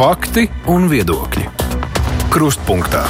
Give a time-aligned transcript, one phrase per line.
[0.00, 1.42] Fakti un viedokļi.
[2.32, 3.02] Krustpunktā.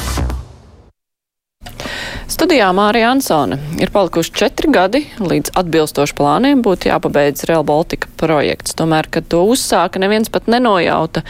[2.26, 8.74] Studijā Mārija Ansone ir palikuši četri gadi, līdz atbilstoši plāniem būtu jāpabeidz Real Baltica projekts.
[8.74, 11.22] Tomēr, kad to uzsāka, neviens pat nenojauta,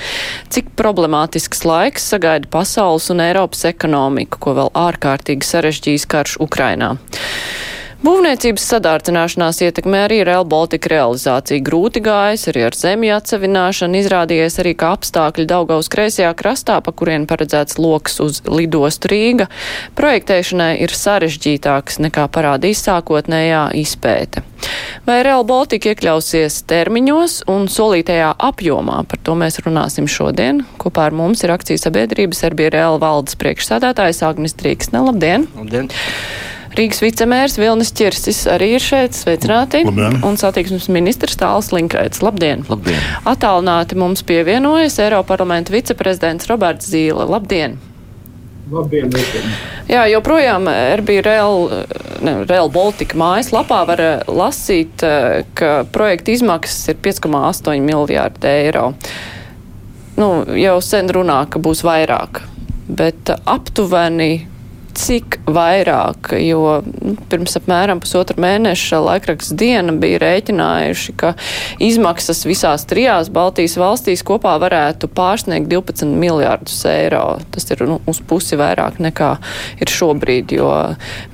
[0.48, 6.94] cik problemātisks laiks sagaida pasaules un Eiropas ekonomiku, ko vēl ārkārtīgi sarežģījis karš Ukrainā.
[8.00, 11.60] Būvniecības sadārcināšanās ietekmē arī Real Baltica realizācija.
[11.60, 17.26] Grūti gājas arī ar zemju atsevināšanu, izrādījies arī, ka apstākļi Daugaus kreisajā krastā, pa kurien
[17.28, 19.50] paredzēts loks uz lidostu Rīga,
[20.00, 24.46] projektēšanai ir sarežģītāks nekā parādīs sākotnējā izpēte.
[25.04, 29.02] Vai Real Baltica iekļausies termiņos un solītajā apjomā?
[29.12, 30.64] Par to mēs runāsim šodien.
[30.80, 35.04] Kopā ar mums ir akcijas sabiedrības Serbija Real valdes priekšsādātājs Agnis Trīksne.
[35.04, 35.50] Labdien!
[35.60, 35.92] Labdien!
[36.70, 39.16] Rīgas vicemērs Vilnis Čirsis arī ir šeit.
[39.18, 39.82] Sveicināti!
[39.88, 40.20] Labdien.
[40.26, 42.22] Un satiksmes ministrs Tāls Linkaits.
[42.22, 42.62] Labdien!
[42.70, 43.00] Labdien!
[43.26, 47.26] Atālināti mums pievienojas Eiroparlamenta viceprezidents Roberts Zīle.
[47.26, 47.74] Labdien!
[48.70, 49.50] Labdien, visiem!
[49.90, 50.68] Jā, joprojām
[51.00, 51.64] RB Real,
[52.22, 58.92] ne, Real Baltica mājaslapā var eh, lasīt, eh, ka projekta izmaksas ir 5,8 miljārdi eiro.
[60.20, 62.44] Nu, jau sen runā, ka būs vairāk,
[62.86, 64.46] bet aptuveni
[64.96, 71.32] cik vairāk, jo nu, pirms apmēram pusotra mēneša laikraksts diena bija rēķinājuši, ka
[71.82, 77.24] izmaksas visās trijās Baltijas valstīs kopā varētu pārsniegt 12 miljārdus eiro.
[77.54, 79.30] Tas ir nu, uz pusi vairāk nekā
[79.80, 80.72] ir šobrīd, jo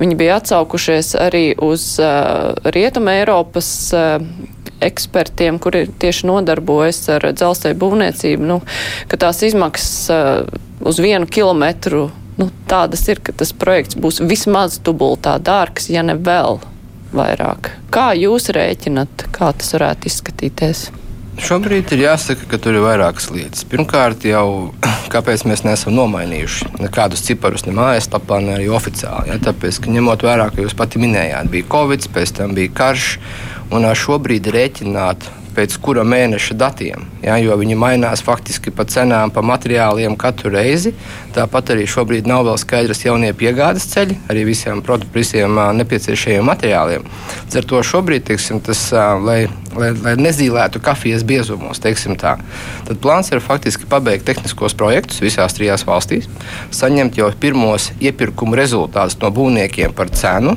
[0.00, 4.20] viņi bija atsaukušies arī uz uh, Rietuma Eiropas uh,
[4.84, 8.60] ekspertiem, kuri tieši nodarbojas ar dzelzceļa būvniecību, nu,
[9.10, 14.78] ka tās izmaksas uh, uz vienu kilometru nu, tādas ir, ka tas projekts būs vismaz
[14.84, 16.60] dubultā dārgs, ja ne vēl
[17.16, 17.72] vairāk.
[17.94, 20.86] Kā jūs rēķinat, kā tas varētu izskatīties?
[21.36, 23.64] Šobrīd ir jāsaka, ka tur ir vairākas lietas.
[23.68, 24.72] Pirmkārt, jau
[25.14, 29.34] kāpēc mēs neesam nomainījuši nekādus ciparus ne mājaslapā, ne arī oficiāli.
[29.34, 29.40] Ja?
[29.50, 33.10] Tāpēc, ka ņemot vērā, ka jūs pati minējāt, bija Covid, pēc tam bija karš,
[33.76, 39.42] un šobrīd rēķināt pēc kura mēneša datiem, ja, jo viņi mainās faktiski pa cenām, pa
[39.46, 40.92] materiāliem katru reizi.
[41.36, 44.82] Tāpat arī šobrīd nav vēl skaidrs jaunie piegādes ceļi, arī visiem,
[45.14, 47.08] visiem nepieciešamiem materiāliem.
[47.46, 48.84] Līdz ar to šobrīd, teiksim, tas,
[49.24, 49.38] lai,
[49.76, 52.36] lai, lai nezīmētu kafijas biezumos, tā,
[52.86, 56.30] tad plāns ir faktiski pabeigt tehniskos projektus visās trijās valstīs,
[56.74, 60.56] saņemt jau pirmos iepirkumu rezultātus no būvniekiem par cenu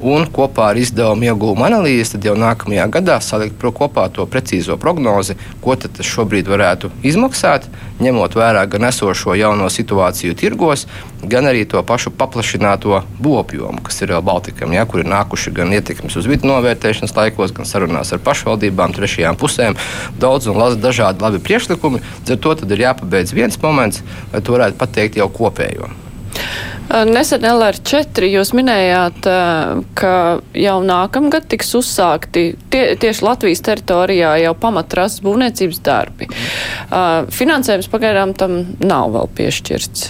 [0.00, 5.36] un kopā ar izdevumu iegūmu analīzi, tad jau nākamajā gadā salikt kopā to precīzo prognozi,
[5.62, 7.68] ko tas šobrīd varētu izmaksāt,
[8.02, 10.86] ņemot vērā gan esošo jauno situāciju tirgos,
[11.22, 16.16] gan arī to pašu paplašināto būvapjomu, kas ir Baltikam, ja, kur ir nākuši gan ietekmes
[16.18, 19.78] uz vidu novērtēšanas laikos, gan sarunās ar pašvaldībām, trešajām pusēm.
[20.20, 22.02] Daudz un dažādi labi priekšlikumi.
[22.28, 24.02] Ar to ir jāpabeidz viens moments,
[24.32, 26.07] lai to varētu pateikt jau kopējo.
[26.88, 29.26] Nesen LR4 jūs minējāt,
[29.98, 30.12] ka
[30.56, 36.30] jau nākamgad tiks uzsākti tie, tieši Latvijas teritorijā jau pamatrasas būvniecības darbi.
[37.36, 40.08] Finansējums pagaidām tam nav vēl piešķirts.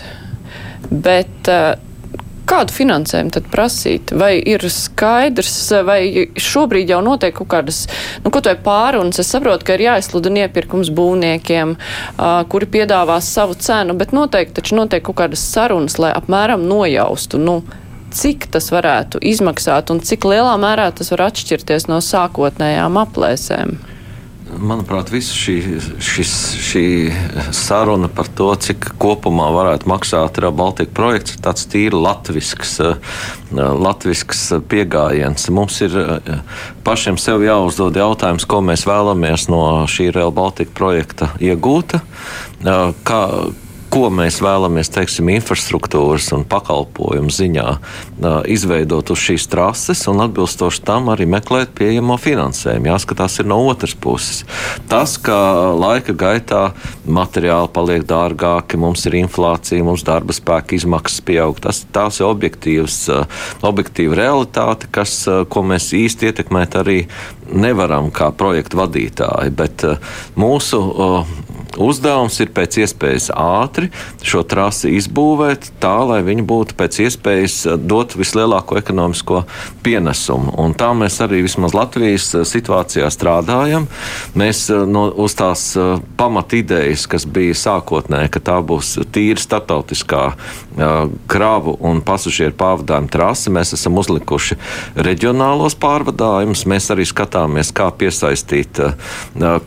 [0.88, 1.50] Bet
[2.48, 4.12] Kādu finansējumu tad prasīt?
[4.16, 7.82] Vai ir skaidrs, vai šobrīd jau notiek kaut kādas,
[8.24, 9.20] nu, kaut vai pārunas?
[9.20, 14.78] Es saprotu, ka ir jāizsludina iepirkums būvniekiem, uh, kuri piedāvās savu cenu, bet noteikti taču
[14.80, 17.60] notiek kaut kādas sarunas, lai apmēram nojaustu, nu,
[18.16, 23.76] cik tas varētu izmaksāt un cik lielā mērā tas var atšķirties no sākotnējām aplēsēm.
[24.48, 25.54] Manuprāt, visa šī,
[26.00, 26.32] šis,
[26.64, 26.84] šī
[27.52, 32.78] saruna par to, cik kopumā varētu maksāt Baltika projekts, ir tāds tīri latvisks,
[33.52, 35.48] latvisks pieejams.
[35.52, 35.94] Mums ir
[36.86, 41.98] pašiem sev jāuzdod jautājums, ko mēs vēlamies no šī Real Baltica projekta iegūt.
[43.04, 43.22] Kā,
[43.92, 47.66] ko mēs vēlamies, teiksim, infrastruktūras un pakalpojumu ziņā
[48.50, 52.90] izveidot uz šīs trases un atbilstoši tam arī meklēt pieejamo finansējumu.
[52.92, 54.44] Jāskatās ir no otras puses.
[54.90, 55.36] Tas, ka
[55.78, 56.62] laika gaitā
[57.08, 63.00] materiāli paliek dārgāki, mums ir inflācija, mums darba spēka izmaksas pieaug, tas tās ir objektīvas,
[63.66, 67.00] objektīva realitāte, kas, ko mēs īsti ietekmēt arī
[67.48, 69.86] nevaram kā projektu vadītāji, bet
[70.38, 70.82] mūsu
[71.78, 73.88] uzdevums ir pēc iespējas ātri
[74.26, 79.44] šo trasi izbūvēt tā, lai viņi būtu pēc iespējas eh, dot vislielāko ekonomisko
[79.86, 80.54] pienesumu.
[80.60, 83.88] Un tā mēs arī vismaz Latvijas eh, situācijā strādājam.
[84.38, 85.70] Mēs eh, no, uz tās
[86.18, 90.24] pamatīdejas, kas bija sākotnēji, ka tā būs tīri starptautiskā
[91.30, 94.56] kravu un pasažieru pārvadājuma trase, mēs esam uzlikuši
[94.94, 96.64] reģionālos pārvadājumus.
[96.70, 98.78] Mēs arī skatāmies, kā piesaistīt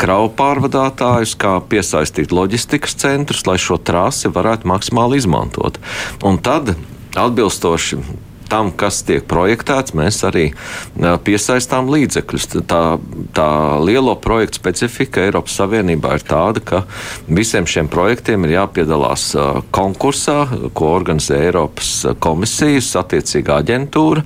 [0.01, 5.77] kravu pārvadātājus, kā piesaistīt piesaistīt loģistikas centrus, lai šo trasi varētu maksimāli izmantot.
[6.25, 6.73] Un tad
[7.15, 8.01] atbilstoši
[8.49, 10.49] tam, kas tiek projektēts, mēs arī
[10.97, 12.47] piesaistām līdzekļus.
[12.67, 12.97] Tā,
[13.37, 13.47] tā
[13.79, 16.83] lielo projektu specifika Eiropas Savienībā ir tāda, ka
[17.29, 19.29] visiem šiem projektiem ir jāpiedalās
[19.71, 20.39] konkursā,
[20.73, 24.25] ko organizē Eiropas komisijas attiecīgā aģentūra.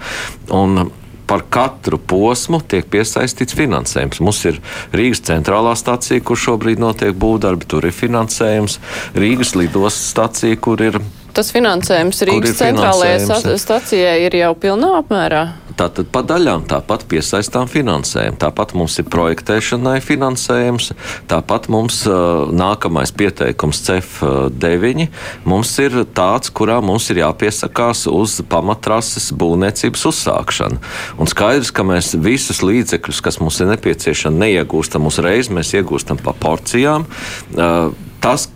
[1.25, 4.22] Par katru posmu tiek piesaistīts finansējums.
[4.22, 4.62] Mums ir
[4.94, 8.80] Rīgas centrālā stacija, kur šobrīd notiek būvdarbi, tur ir finansējums,
[9.18, 11.01] Rīgas lidostas stacija, kur ir
[11.36, 15.46] tas finansējums Rīgas centrālajai stacijai ir jau pilnā apmērā?
[15.76, 18.38] Tātad pa daļām tāpat piesaistām finansējumu.
[18.40, 20.94] Tāpat mums ir projektēšanai finansējums,
[21.28, 25.10] tāpat mums uh, nākamais pieteikums CEF9
[25.44, 30.80] mums ir tāds, kurā mums ir jāpiesakās uz pamatrases būvniecības uzsākšanu.
[31.20, 36.32] Un skaidrs, ka mēs visus līdzekļus, kas mums ir nepieciešami, neiegūstam uzreiz, mēs iegūstam pa
[36.40, 37.04] porcijām.
[37.52, 37.92] Uh,
[38.24, 38.48] tas,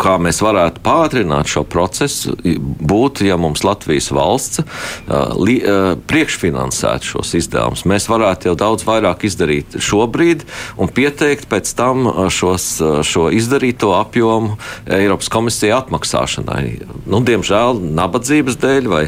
[0.00, 4.62] kā mēs varētu pātrināt šo procesu, būtu, ja mums Latvijas valsts
[5.40, 5.58] li,
[6.08, 7.84] priekšfinansētu šos izdevumus.
[7.88, 10.44] Mēs varētu jau daudz vairāk izdarīt šobrīd
[10.80, 12.68] un pieteikt pēc tam šos,
[13.06, 14.56] šo izdarīto apjomu
[14.86, 16.64] Eiropas komisijai atmaksāšanai.
[17.06, 19.02] Nu, diemžēl nabadzības dēļ vai,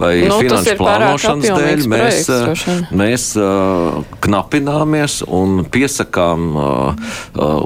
[0.00, 3.28] vai nu, finanšu plānošanas dēļ mēs, projekts, mēs
[4.26, 6.48] knapināmies un piesakām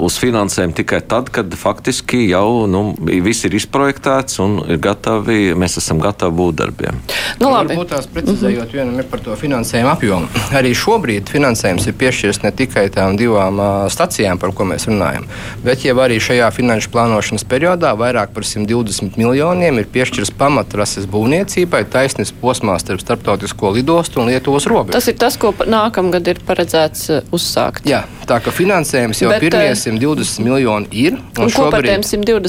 [0.05, 2.83] uz finansējumu tikai tad, kad faktiski jau nu,
[3.25, 7.01] viss ir izprojektēts un ir gatavi, mēs esam gatavi būt darbiem.
[7.41, 7.75] Nu, labi.
[7.75, 8.97] Varbūt tās precizējot mm -hmm.
[8.97, 10.29] vienu par to finansējumu apjomu.
[10.59, 15.27] Arī šobrīd finansējums ir piešķirts ne tikai tām divām uh, stacijām, par ko mēs runājam,
[15.65, 21.85] bet jau arī šajā finanšu plānošanas periodā vairāk par 120 miljoniem ir piešķirts pamatrases būvniecībai
[21.91, 24.93] taisnes posmā starp starptautisko lidostu un Lietuvas robežu.
[24.93, 27.87] Tas ir tas, ko nākamgad ir paredzēts uzsākt.
[27.89, 31.19] Jā, tā ka finansējums jau bet, pirmie 120 miljoni ir.
[31.19, 31.89] Un, un šobrīd...
[31.89, 31.97] ko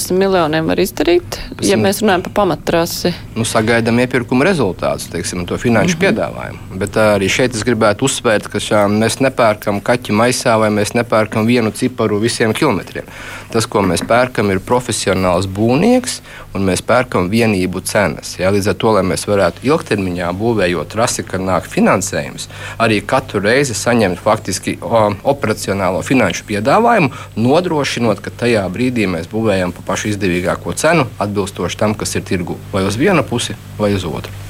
[0.05, 3.13] par tiem 120 miljoniem var izdarīt, Pēc, ja mēs runājam par pamattrasi?
[3.35, 6.05] Nu, sagaidām iepirkuma rezultātus, teiksim, to finanšu mm -hmm.
[6.05, 6.79] piedāvājumu.
[6.79, 11.45] Bet arī šeit es gribētu uzsvērt, ka šā, mēs nepērkam kaķi maisā vai mēs nepērkam
[11.45, 13.05] vienu ciparu visiem kilometriem.
[13.51, 16.21] Tas, ko mēs pērkam, ir profesionāls būvnieks
[16.53, 18.39] un mēs pērkam vienību cenas.
[18.39, 23.39] Jā, līdz ar to, lai mēs varētu ilgtermiņā būvējot trasi, kad nāk finansējums, arī katru
[23.39, 29.94] reizi saņemt faktiski o, operacionālo finanšu piedāvājumu, nodrošinot, ka tajā brīdī mēs būvējam pa pašu
[30.03, 34.44] izdevīgāko cenu, atbilstoši tam, kas ir tirgu vai uz vienu pusi, vai uz otru.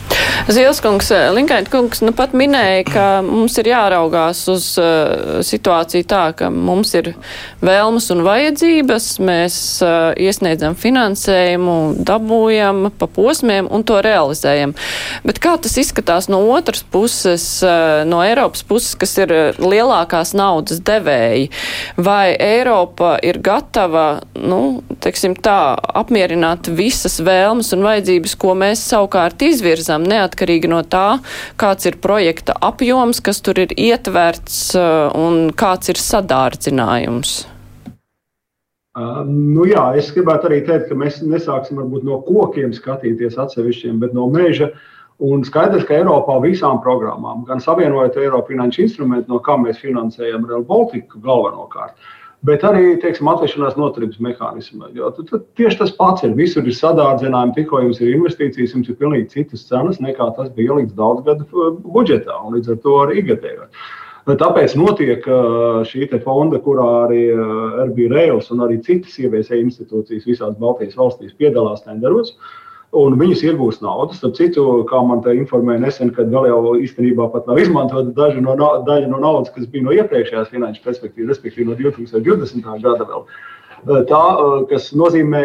[0.45, 6.51] Zielskungs, Linkaita kungs, nu pat minēja, ka mums ir jāraugās uz uh, situāciju tā, ka
[6.53, 7.13] mums ir
[7.65, 14.75] vēlmes un vajadzības, mēs uh, iesniedzam finansējumu, dabūjam pa posmiem un to realizējam.
[15.25, 20.83] Bet kā tas izskatās no otras puses, uh, no Eiropas puses, kas ir lielākās naudas
[20.85, 21.49] devēji?
[21.97, 24.61] Vai Eiropa ir gatava, nu,
[25.01, 29.41] teiksim tā, apmierināt visas vēlmes un vajadzības, ko mēs savukārt
[29.95, 30.15] izvirzam?
[30.15, 31.19] neatkarīgi no tā,
[31.57, 37.47] kāds ir projekta apjoms, kas tur ir ietverts uh, un kāds ir sadārdzinājums.
[38.95, 43.99] Uh, nu jā, es gribētu arī teikt, ka mēs nesāksim varbūt no kokiem skatīties atsevišķiem,
[43.99, 44.71] bet no meža.
[45.19, 50.43] Un skaidrs, ka Eiropā visām programmām, gan savienojot Eiropas finanšu instrumentu, no kā mēs finansējam
[50.47, 54.21] Real Baltica galvenokārt, uh, bet arī teiksim, atvēršanās noturības
[55.31, 56.33] tad tieši tas pats ir.
[56.37, 60.73] Visur ir sadārdzinājumi, tikko jums ir investīcijas, jums ir pilnīgi citas cenas nekā tas bija
[60.73, 63.85] ielikts daudz gadu uh, budžetā un līdz ar to arī ikgadējot.
[64.25, 70.25] Tāpēc notiek uh, šī fonda, kurā arī uh, RB Rails un arī citas ieviesēja institūcijas
[70.25, 72.33] visās Baltijas valstīs piedalās tenderos.
[72.33, 72.64] Uh,
[72.95, 74.15] un viņas iegūst naudu.
[74.17, 78.43] Starp citu, kā man te informēja nesen, kad vēl jau īstenībā pat nav izmantota daļa
[78.45, 78.55] no,
[78.87, 82.69] daļa no naudas, kas bija no iepriekšējās finanšu perspektīvas, respektīvi no 2020.
[82.85, 83.27] gada vēl.
[84.09, 84.23] Tā,
[84.71, 85.43] kas nozīmē,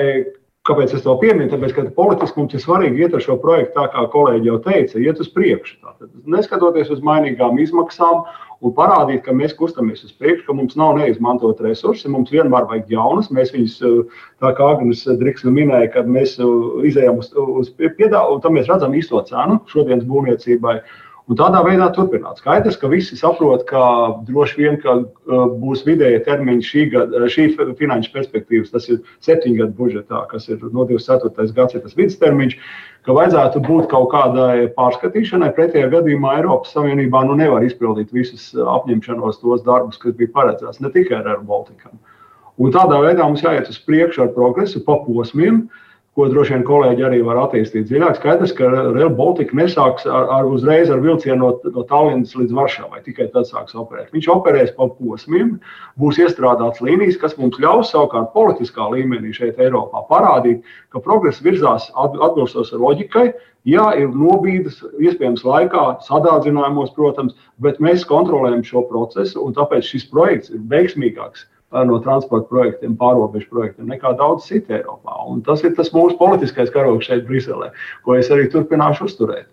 [0.69, 1.49] Kāpēc es to pieminu?
[1.49, 5.01] Tāpēc, ka politiski mums ir svarīgi iet ar šo projektu, tā kā kolēģi jau teica,
[5.01, 5.79] iet uz priekšu.
[5.81, 8.27] Tātad, neskatoties uz mainīgām izmaksām
[8.61, 12.93] un parādīt, ka mēs kustamies uz priekšu, ka mums nav neizmantot resursi, mums vienmēr vajag
[12.93, 13.31] jaunas.
[13.35, 13.77] Mēs viņus,
[14.43, 19.23] tā kā Agnēs Driksna minēja, kad mēs izējām uz, uz piedāvājumu, tam mēs redzam īsto
[19.31, 20.81] cenu šodienas būvniecībai.
[21.31, 22.41] Un tādā veidā turpināt.
[22.41, 23.81] Skaidrs, ka visi saprot, ka
[24.27, 27.45] droši vien ka, uh, būs vidēja termiņa šī, gada, šī
[27.79, 31.55] finanšu perspektīvas, tas ir septiņu gadu budžetā, kas ir no 24.
[31.55, 32.57] gads, ir tas vidustermiņš,
[33.07, 35.53] ka vajadzētu būt kaut kādai pārskatīšanai.
[35.57, 40.93] Pretējā gadījumā Eiropas Savienībā nu, nevar izpildīt visus apņemšanos, tos darbus, kas bija paredzēts ne
[40.95, 41.95] tikai ar Baltiku.
[42.61, 45.65] Un tādā veidā mums jāiet uz priekšu ar progresu pa posmiem.
[46.19, 48.17] Ko droši vien kolēģi arī var attīstīt dziļāk.
[48.19, 53.03] Skaidrs, ka Rail Baltica nesāks ar, ar uzreiz ar vilcienu no, no Tallinas līdz Varšavai,
[53.07, 54.11] tikai tad sāks operēt.
[54.15, 55.55] Viņš operēs pa posmiem,
[56.03, 61.89] būs iestrādāts līnijas, kas mums ļaus savukārt politiskā līmenī šeit Eiropā parādīt, ka progress virzās
[61.95, 63.29] atbilstoši loģikai.
[63.69, 70.07] Jā, ir nobīdes, iespējams, laikā, sadārdzinājumos, protams, bet mēs kontrolējam šo procesu, un tāpēc šis
[70.11, 71.45] projekts ir veiksmīgāks
[71.87, 75.15] no transporta projektiem, pārobežu projektiem nekā daudz citu Eiropā.
[75.31, 77.71] Un tas ir tas mūsu politiskais karogs šeit, Briselē,
[78.07, 79.49] ko es arī turpināšu uzturēt.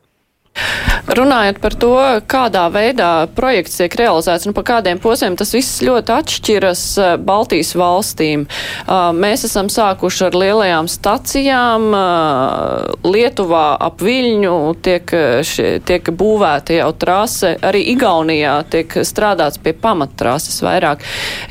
[1.07, 1.93] Runājot par to,
[2.27, 7.71] kādā veidā projekts tiek realizēts un pa kādiem posmiem, tas viss ļoti atšķiras eh, Baltijas
[7.79, 8.43] valstīm.
[8.47, 11.87] Eh, mēs esam sākuši ar lielajām stacijām.
[11.95, 15.11] Eh, Lietuvā ap Viļņu tiek,
[15.87, 21.03] tiek būvēta jau trase, arī Igaunijā tiek strādāts pie pamattrases vairāk.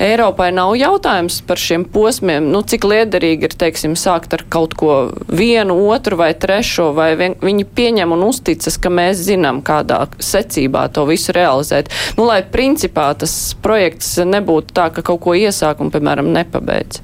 [0.02, 4.98] Eiropai nav jautājums par šiem posmiem, nu, cik liederīgi ir, teiksim, sākt ar kaut ko
[5.28, 10.86] vienu, otru vai trešo, vai vien, viņi pieņem un uzticas, ka mēs zinām, kādā secībā
[10.94, 11.92] to visu realizēt.
[12.18, 17.02] Nu, lai principā tas projekts nebūtu tā, ka kaut ko iesāk un, piemēram, nepabeidz.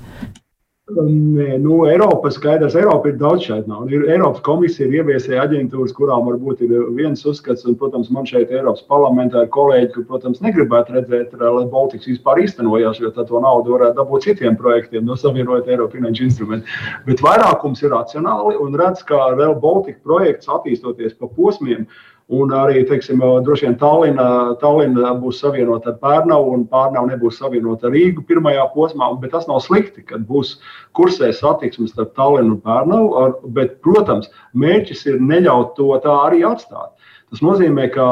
[0.92, 3.68] Nē, nu, Eiropa skaidrs, Eiropa ir daudz šeit.
[3.70, 3.86] Nav.
[3.92, 8.52] Ir Eiropas komisija ir ieviesēja aģentūras, kurām varbūt ir viens uzskats, un, protams, man šeit
[8.52, 13.40] Eiropas parlamentā ir kolēģi, ka, protams, negribētu redzēt, lai Baltics vispār īstenojās, jo tad to
[13.40, 16.80] naudu varētu dabūt citiem projektiem, no savienojot Eiropas finanšu instrumentu.
[17.08, 22.52] Bet vairākums ir racionāli un redz, ka Rail Baltica projekts attīstoties pa posmiem, uh, Un
[22.54, 24.26] arī, teiksim, droši vien Tallina,
[24.60, 29.10] Tallina būs savienota ar Pērnavu, un Pērnavu nebūs savienota ar Rīgu pirmajā posmā.
[29.20, 30.54] Bet tas nav slikti, kad būs
[30.96, 33.26] kursē satiksmes starp Tallinu un Pērnavu.
[33.56, 36.94] Bet, protams, mērķis ir neļaut to tā arī atstāt.
[37.32, 38.06] Tas nozīmē, ka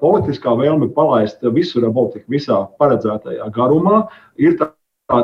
[0.00, 4.04] politiskā vēlme palaist visu robotiku visā paredzētajā garumā
[4.40, 4.70] ir tā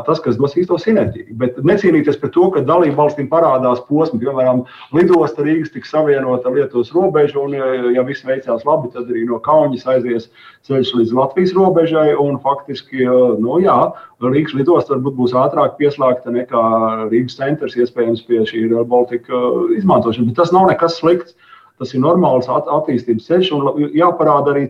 [0.07, 1.37] tas, kas dos īsto sinerģiju.
[1.41, 4.65] Bet necīnīties par to, ka dalību valstīm parādās posmi, piemēram,
[4.97, 7.57] lidosta Rīgas tiks savienota ar Lietuvas robežu, un,
[7.95, 10.29] ja viss veicās labi, tad arī no Kaunas aizies
[10.69, 12.09] ceļš līdz Latvijas robežai.
[12.47, 13.07] Faktiski,
[13.43, 13.79] nu, jā,
[14.23, 16.67] Rīgas lidosta varbūt būs ātrāk pieslēgta nekā
[17.11, 19.43] Rīgas centrs, iespējams, pie šī Baltika
[19.79, 20.33] izmantošanas.
[20.33, 21.37] Bet tas nav nekas slikts.
[21.77, 24.63] Tas ir normāls at attīstības ceļš, un jāparāda arī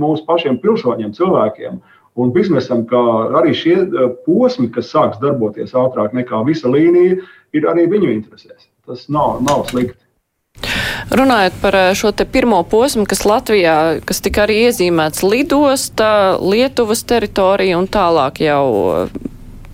[0.00, 1.74] mūsu pašiem pilsoņiem, cilvēkiem.
[1.76, 3.00] Uh, un biznesam, ka
[3.40, 7.18] arī šie eh, posmi, kas sāks darboties ātrāk nekā visa līnija,
[7.54, 8.70] ir arī viņu interesēs.
[8.86, 10.00] Tas nav, nav slikti.
[11.14, 17.78] Runājot par eh, šo pirmo posmu, kas Latvijā, kas tika arī iezīmēts lidosta, Lietuvas teritorija
[17.80, 19.18] un tālāk jau eh,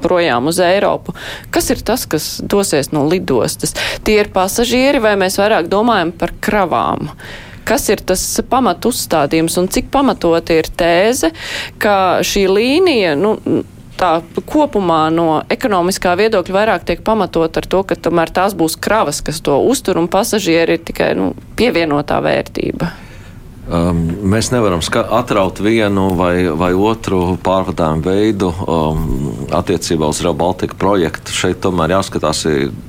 [0.00, 1.12] projām uz Eiropu.
[1.52, 3.76] Kas ir tas, kas dosies no lidostas?
[4.06, 7.11] Tie ir pasažieri vai mēs vairāk domājam par kravām?
[7.11, 11.31] Uh, kas ir tas pamat uzstādījums un cik pamatot ir tēze,
[11.83, 11.95] ka
[12.27, 13.37] šī līnija, nu,
[14.00, 14.15] tā
[14.49, 19.43] kopumā no ekonomiskā viedokļa vairāk tiek pamatot ar to, ka tomēr tās būs kravas, kas
[19.45, 22.91] to uztur un pasažieri ir tikai nu, pievienotā vērtība.
[23.71, 24.81] Um, mēs nevaram
[25.15, 29.05] atraut vienu vai, vai otru pārvadājumu veidu um,
[29.55, 31.31] attiecībā uz Rail Baltica projektu.
[31.37, 32.47] Šeit tomēr jāskatās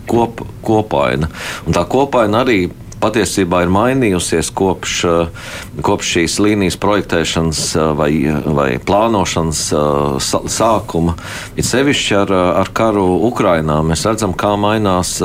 [0.10, 1.30] kop, kopaina.
[1.68, 2.64] Un tā kopaina arī
[3.02, 5.50] patiesībā ir mainījusies kopš, eh,
[5.86, 8.12] kopš šīs līnijas projektēšanas eh, vai,
[8.46, 11.18] vai plānošanas eh, sākuma.
[11.56, 15.18] It sevišķi ar, ar karu Ukrainā mēs redzam, kā mainās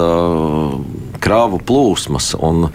[1.23, 2.69] krāvu plūsmas un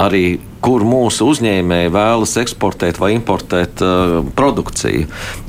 [0.00, 0.38] arī
[0.68, 5.06] kur mūsu uzņēmēji vēlas eksportēt vai importēt uh, produkciju.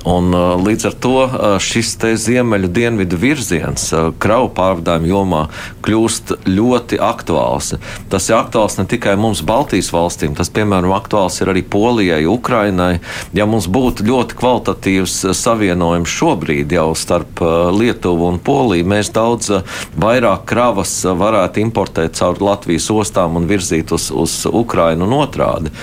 [0.07, 5.41] Un, uh, līdz ar to uh, šis ziemeļu dienvidu virziens uh, kravu pārvadājumu jomā
[5.83, 7.73] kļūst ļoti aktuāls.
[8.07, 13.01] Tas ir aktuāls ne tikai mums, Baltijas valstīm, tas, piemēram, aktuāls ir arī Polijai, Ukrainai.
[13.35, 19.51] Ja mums būtu ļoti kvalitatīvs savienojums šobrīd jau starp uh, Lietuvu un Poliju, mēs daudz
[19.51, 25.17] uh, vairāk kravas uh, varētu importēt caur Latvijas ostām un virzīt uz, uz Ukrainu un
[25.19, 25.73] otrādi.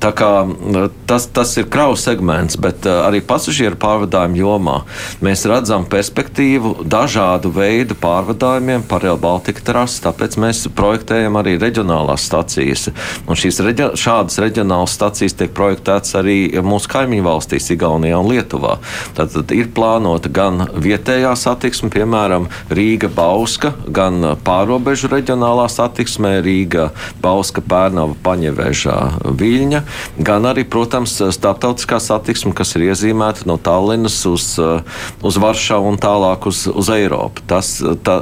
[0.00, 0.30] Tā kā,
[1.08, 4.76] tas, tas ir kravu segments, bet arī pasažieru pārvadājumu jomā
[5.24, 10.02] mēs redzam perspektīvu dažādu veidu pārvadājumiem par Real Baltica trasi.
[10.04, 12.90] Tāpēc mēs projektējam arī reģionālās stacijas.
[13.26, 18.76] Un šīs reģio, šādas reģionālas stacijas tiek projektētas arī mūsu kaimiņu valstīs, Igaunijā un Lietuvā.
[19.16, 26.90] Tad ir plānota gan vietējā satiksme, piemēram, Rīga, Bauska, gan pārobežu reģionālā satiksme, Rīga,
[27.24, 28.96] Bauska, Pērnava, Paņeva robežā
[29.36, 29.82] Viļņa,
[30.18, 34.56] gan arī, protams, starptautiskā satiksme, kas ir iezīmēta no Tallinas uz,
[35.22, 37.44] uz Varšavu un tālāk uz, uz Eiropu.
[37.46, 38.16] Tas tā,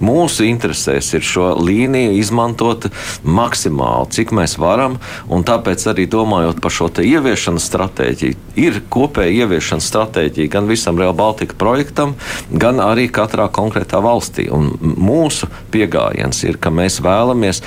[0.00, 2.88] mūsu interesēs ir šo līniju izmantot
[3.22, 9.88] maksimāli, cik mēs varam, un tāpēc arī domājot par šo ieviešanas stratēģiju, ir kopēja ieviešanas
[9.90, 12.14] stratēģija gan visam Real Baltica projektam,
[12.50, 14.48] gan arī katrā konkrētā valstī.
[14.52, 17.62] Un mūsu pieejams ir, ka mēs vēlamies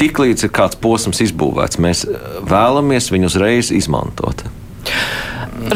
[0.00, 2.06] tiklīdz ir kāds posms izbūvēts, mēs
[2.48, 4.46] vēlamies viņu uzreiz izmantot.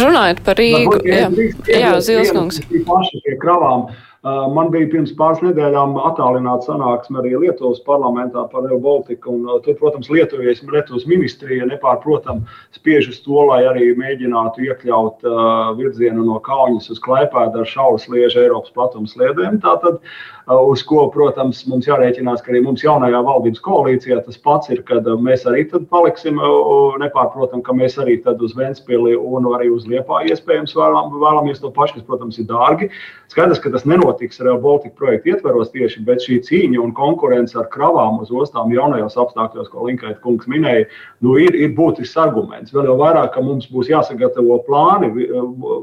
[0.00, 2.62] Runājot par Rīgu, jā, Zilskungs.
[2.88, 3.88] Paši pie kravām.
[4.24, 9.34] Man bija pirms pāris nedēļām attālināta sanāksme arī Lietuvas parlamentā par Real Baltiku.
[9.34, 15.74] Un, tur, protams, Lietuvijas, Lietuvas ministrija nepārprotami spiež uz to, lai arī mēģinātu iekļaut uh,
[15.76, 19.60] virzienu no Kaunas uz Klaipēdu ar šauras liežu Eiropas platums sliedēm.
[19.60, 24.68] Tātad Uh, uz ko, protams, mums jārēķinās, ka arī mums jaunajā valdības koalīcijā tas pats
[24.74, 29.70] ir, kad uh, mēs arī paliksim uh, nepārprotam, ka mēs arī uz Ventspili un arī
[29.72, 32.90] uz Liepā iespējams vēlam, vēlamies to pašu, kas, protams, ir dārgi.
[33.32, 37.70] Skaidrs, ka tas nenotiks Real Baltica projekta ietveros tieši, bet šī cīņa un konkurence ar
[37.72, 40.84] kravām uz ostām jaunajos apstākļos, ko Linkaita kungs minēja,
[41.24, 42.74] nu, ir, ir būtisks arguments.
[42.74, 45.10] Vēl jau vairāk, ka mums būs jāsagatavo plāni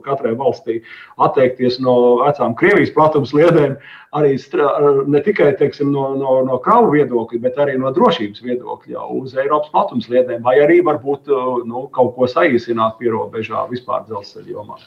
[0.06, 0.82] katrai valstī
[1.18, 3.80] atteikties no vecām Krievijas platums liedēm
[4.12, 4.36] arī
[5.08, 9.72] ne tikai teiksim, no, no, no kravu viedokļa, bet arī no drošības viedokļa uz Eiropas
[9.74, 14.82] platumsliedēm, vai arī varbūt uh, nu, kaut ko saīsināt pierobežā vispār dzelzceļa jomā.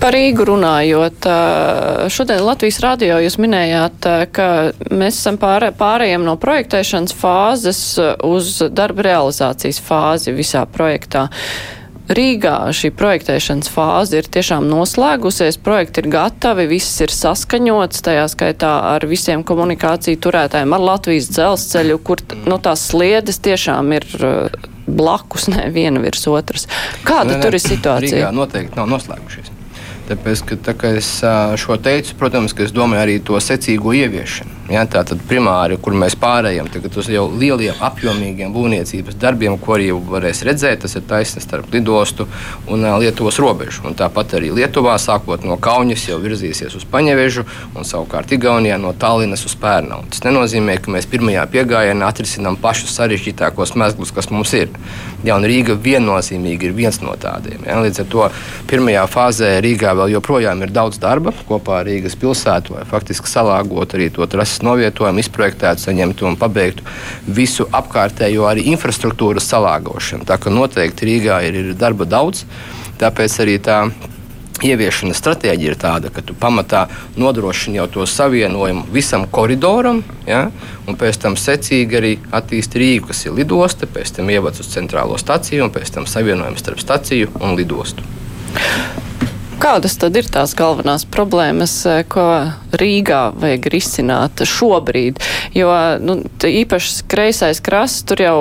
[0.00, 4.48] Par Rīgu runājot, uh, šodien Latvijas radio jūs minējāt, uh, ka
[4.92, 7.80] mēs esam pārē, pārējiem no projektēšanas fāzes
[8.24, 11.28] uz darba realizācijas fāzi visā projektā.
[12.06, 18.72] Rīgā šī projektēšanas fāze ir tiešām noslēgusies, projekti ir gatavi, viss ir saskaņots, tajā skaitā
[18.92, 25.48] ar visiem komunikāciju turētājiem, ar Latvijas dzelzceļu, kur nu, tās sliedes tiešām ir uh, blakus,
[25.50, 26.68] ne viena virs otras.
[27.02, 28.20] Kāda ne, ne, tur ir situācija?
[28.20, 29.50] Rīgā noteikti nav noslēgušies.
[30.06, 31.08] Tāpēc, ka, tā kā es
[31.58, 34.55] šo teicu, protams, es domāju arī to secīgo ieviešanu.
[34.66, 36.66] Ja, tā tad primāri, kur mēs pārējām
[36.98, 42.26] uz jau lieliem, apjomīgiem būvniecības darbiem, ko arī varēs redzēt, tas ir taisnība starp lidostu
[42.66, 43.84] un Lietuvas robežu.
[43.86, 47.44] Un tāpat arī Lietuvā, sākot no Kaunas, jau virzīsies uz Paņevežu,
[47.76, 50.10] un savukārt Igaunijā no Tallinas uz Pērnaunu.
[50.10, 54.72] Tas nenozīmē, ka mēs pirmajā piegājienā atrisinām pašus sarežģītākos mezglus, kas mums ir.
[55.26, 57.62] Ja, Rīga viennozīmīgi ir viens no tādiem.
[57.66, 58.26] Ja, līdz ar to
[58.70, 63.98] pirmajā fāzē Rīgā vēl joprojām ir daudz darba kopā ar Rīgas pilsētu, lai faktiski salāgotu
[63.98, 66.82] arī to trases novietojumu, izprojektētu, saņemtu un pabeigtu
[67.26, 70.24] visu apkārtējo arī infrastruktūras salāgošanu.
[70.24, 72.46] Tā kā noteikti Rīgā ir, ir darba daudz,
[72.98, 73.90] tāpēc arī tā
[74.56, 76.86] Ieviešanas stratēģija ir tāda, ka tu pamatā
[77.20, 80.46] nodrošini jau to savienojumu visam koridoram, ja,
[80.88, 85.18] un pēc tam secīgi arī attīsti Rīgu, kas ir lidosta, pēc tam ievads uz centrālo
[85.20, 88.00] staciju un pēc tam savienojums starp staciju un lidostu.
[89.56, 92.24] Kādas tad ir tās galvenās problēmas, eh, ko
[92.76, 95.16] Rīgā vajag risināt šobrīd?
[95.56, 95.70] Jo
[96.02, 98.40] nu, īpaši kreisais krasts tur jau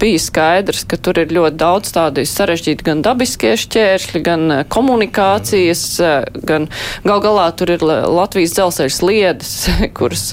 [0.00, 5.86] bija skaidrs, ka tur ir ļoti daudz tādu sarežģītu gan dabiskie šķēršļi, gan eh, komunikācijas,
[6.02, 6.68] eh, gan
[7.06, 9.56] gal galā tur ir Latvijas dzelzceļa sliedes,
[9.98, 10.26] kuras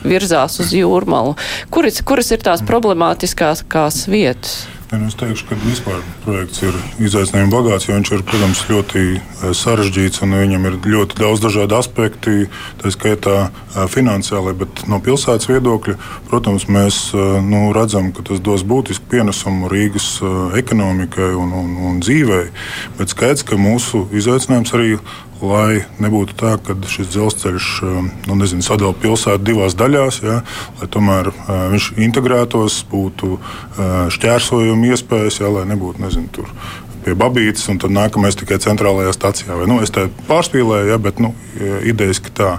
[0.00, 1.36] virzās uz jūrmalu.
[1.68, 4.62] Kuras, kuras ir tās problemātiskākās vietas?
[4.90, 9.52] Nu, es teikšu, ka vispār projekts ir izaicinājums bagāts, jo viņš ir, protams, ļoti eh,
[9.54, 12.34] sarežģīts un viņam ir ļoti daudz dažādu aspektu,
[12.80, 15.94] tā skaitā eh, finansiāli, bet no pilsētas viedokļa,
[16.26, 20.08] protams, mēs eh, nu, redzam, ka tas dos būtisku pienesumu Rīgas
[20.58, 22.48] ekonomikai un, un, un dzīvei.
[22.98, 24.96] Bet skaidrs, ka mūsu izaicinājums arī
[25.42, 30.40] lai nebūtu tā, ka šis dzelzceļš um, nu, nezinu, sadala pilsētu divās daļās, ja,
[30.80, 33.42] lai tomēr uh, viņš integrētos, būtu uh,
[34.12, 36.52] šķērsojuma iespējas, ja, lai nebūtu nezinu, tur
[37.00, 39.54] pie Babītas, un tad nākamais tikai centrālajā stācijā.
[39.56, 41.32] Vai, nu, es te pārspīlēju, ja, bet nu,
[41.88, 42.50] idejas tā.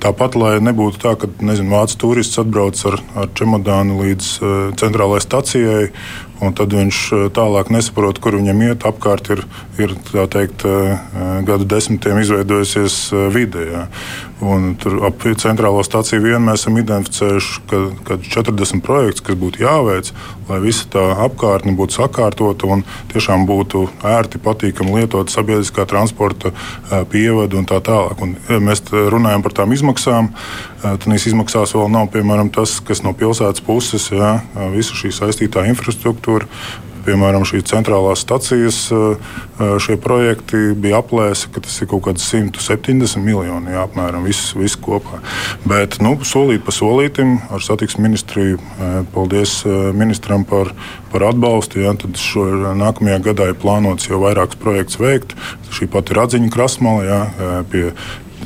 [0.00, 5.26] Tāpat, lai nebūtu tā, ka nezinu, vācu turists atbrauc ar, ar čemodānu līdz uh, centrālajai
[5.26, 5.84] stacijai,
[6.40, 8.86] un tad viņš eh, tālāk nesaprot, kur viņam iet.
[8.88, 9.44] Apkārt ir,
[9.80, 9.94] ir
[10.32, 10.96] teikt, eh,
[11.48, 12.98] gadu desmitiem izveidojusies
[13.34, 13.66] vide.
[13.70, 13.86] Ja.
[14.40, 19.60] Un tur ap centrālo stāciju vien mēs esam identificējuši, ka, ka 40 projekts, kas būtu
[19.60, 20.12] jāveic,
[20.48, 26.54] lai visa tā apkārtne būtu sakārtota un tiešām būtu ērti, patīkami lietot sabiedriskā transporta
[27.12, 28.24] pievadu un tā tālāk.
[28.24, 30.32] Un, ja mēs runājam par tām izmaksām.
[30.80, 34.38] Tad izmaksās vēl nav piemēram tas, kas no pilsētas puses, ja,
[34.72, 36.48] visa šī saistītā infrastruktūra.
[37.06, 38.78] Piemēram, šīs centrālās stacijas
[39.82, 44.78] šie projekti bija aplēse, ka tas ir kaut kāds 170 miljoni jā, apmēram viss, viss
[44.80, 45.20] kopā.
[45.68, 48.60] Bet nu, solīt pa solītam ar satiksmes ministriju,
[49.14, 49.60] paldies
[49.96, 50.72] ministram par,
[51.12, 51.82] par atbalstu.
[51.84, 52.46] Jā, tad šo,
[52.80, 55.36] nākamajā gadā ir plānots jau vairākus projektus veikt.
[55.74, 57.20] Šī pati ir atziņa krasmala jā,
[57.70, 57.84] pie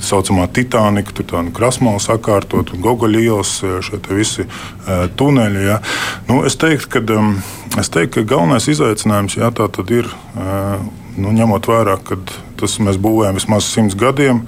[0.05, 5.65] tā saucamā Titanika, tur tāda krasmala sakārtot, un Gogoļa ielas, šie visi uh, tuneļi.
[5.65, 5.81] Ja.
[6.29, 7.39] Nu, es, teiktu, ka, um,
[7.81, 10.11] es teiktu, ka galvenais izaicinājums jā, tā ir.
[10.35, 12.19] Uh, nu, ņemot vērā, ka
[12.65, 14.45] tas mēs būvējam vismaz simts gadiem,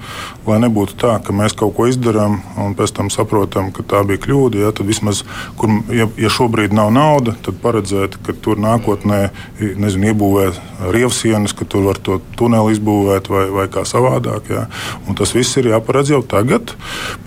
[0.47, 4.23] lai nebūtu tā, ka mēs kaut ko izdarām un pēc tam saprotam, ka tā bija
[4.25, 4.63] kļūda.
[4.65, 5.23] Ja, tad vismaz,
[5.59, 9.21] kur, ja, ja šobrīd nav nauda, tad paredzēt, ka tur nākotnē
[9.59, 10.59] nezinu, iebūvēt
[10.93, 14.51] rievsienas, ka tur var to tuneli izbūvēt vai, vai kā savādāk.
[14.53, 14.65] Ja.
[15.07, 16.73] Un tas viss ir jāparedz jau tagad.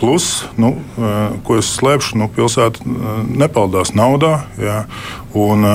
[0.01, 0.75] Plus, nu,
[1.47, 2.85] ko es slēpšu, nu, pilsēta
[3.31, 4.41] nepaldās naudā.
[4.61, 4.85] Ja,
[5.39, 5.67] un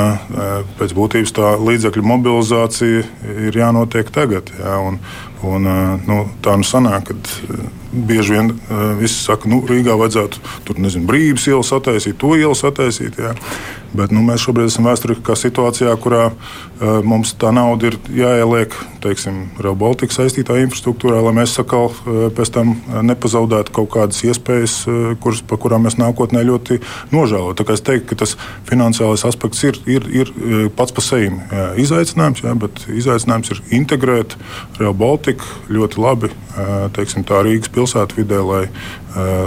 [0.80, 3.06] pēc būtības tā līdzekļu mobilizācija
[3.48, 4.52] ir jānotiek tagad.
[4.60, 5.00] Ja, un,
[5.46, 5.68] Un,
[6.08, 7.16] nu, tā nu sanāk, ka
[7.96, 8.52] bieži vien
[9.00, 13.20] visi saka, ka nu, Rīgā vajadzētu tur nezinu, brīvības ielas attaisīt, to ielas attaisīt.
[13.22, 13.36] Jā.
[13.96, 19.76] Bet nu, mēs šobrīd esam vēsturiskā situācijā, kurā uh, mums tā nauda ir jāieliek Rail
[19.78, 22.74] Baltica saistītā infrastruktūrā, lai mēs sakal, uh, pēc tam
[23.06, 26.80] nepazaudētu kaut kādas iespējas, uh, kuras, par kurām mēs nākotnē ļoti
[27.14, 27.72] nožēlojam.
[27.76, 28.36] Es teiktu, ka tas
[28.68, 30.34] finansiālais aspekts ir, ir, ir
[30.76, 31.30] pats par sevi
[31.82, 34.36] izaicinājums, jā, bet izaicinājums ir integrēt
[34.80, 36.34] Rail Baltica ļoti labi
[36.96, 38.64] teiksim, Rīgas pilsētvidē, lai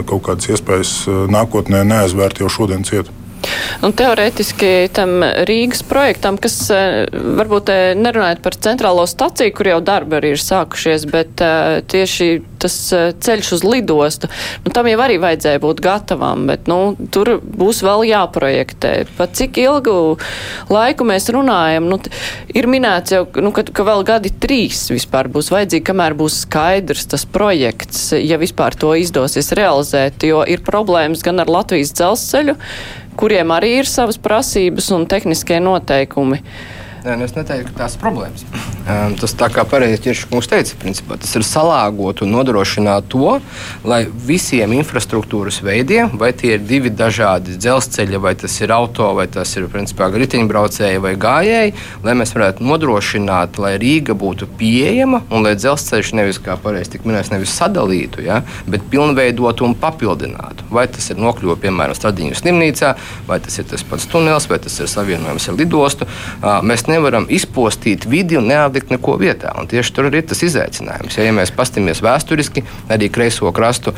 [0.07, 0.95] kaut kādas iespējas
[1.31, 3.13] nākotnē neaizvērt jau šodien cietu.
[3.85, 9.79] Un teorētiski tam Rīgas projektam, kas eh, varbūt eh, nerunājot par centrālo staciju, kur jau
[9.85, 12.75] darbi arī ir sākušies, bet uh, tieši tas
[13.23, 14.29] ceļš uz lidostu,
[14.65, 18.93] nu, tam jau arī vajadzēja būt gatavam, bet nu, tur būs vēl jāprojektē.
[19.19, 19.95] Pat cik ilgu
[20.73, 22.01] laiku mēs runājam, nu,
[22.51, 27.07] ir minēts jau, nu, ka, ka vēl gadi trīs vispār būs vajadzīgi, kamēr būs skaidrs
[27.15, 32.59] tas projekts, ja vispār to izdosies realizēt, jo ir problēmas gan ar Latvijas dzelzceļu,
[33.19, 36.39] kuriem arī ir savas prasības un tehniskie noteikumi.
[37.05, 38.43] Nē, nu es neteiktu, ka tās ir problēmas.
[38.89, 43.37] Um, tas tā kā pareizi Čirškungs teica, principā, tas ir salāgot un nodrošināt to,
[43.87, 49.27] lai visiem infrastruktūras veidiem, vai tie ir divi dažādi dzelzceļi, vai tas ir auto, vai
[49.31, 51.75] tas ir principā riteņbraucēji vai gājēji,
[52.07, 57.07] lai mēs varētu nodrošināt, lai Rīga būtu pieejama un lai dzelzceļš nevis, kā pareizi tik
[57.07, 60.67] minēts, nevis sadalītu, ja, bet pilnveidotu un papildinātu.
[60.75, 62.95] Vai tas ir nokļuva, piemēram, Stradiņu slimnīcā,
[63.29, 66.09] vai tas ir tas pats tunels, vai tas ir savienojums ar lidostu.
[66.65, 69.53] Mēs nevaram izpostīt vidi un neatlikt neko vietā.
[69.61, 71.19] Un tieši tur ir tas izaicinājums.
[71.19, 73.95] Ja, ja mēs paskatāmies vēsturiski, arī kreiso krastu,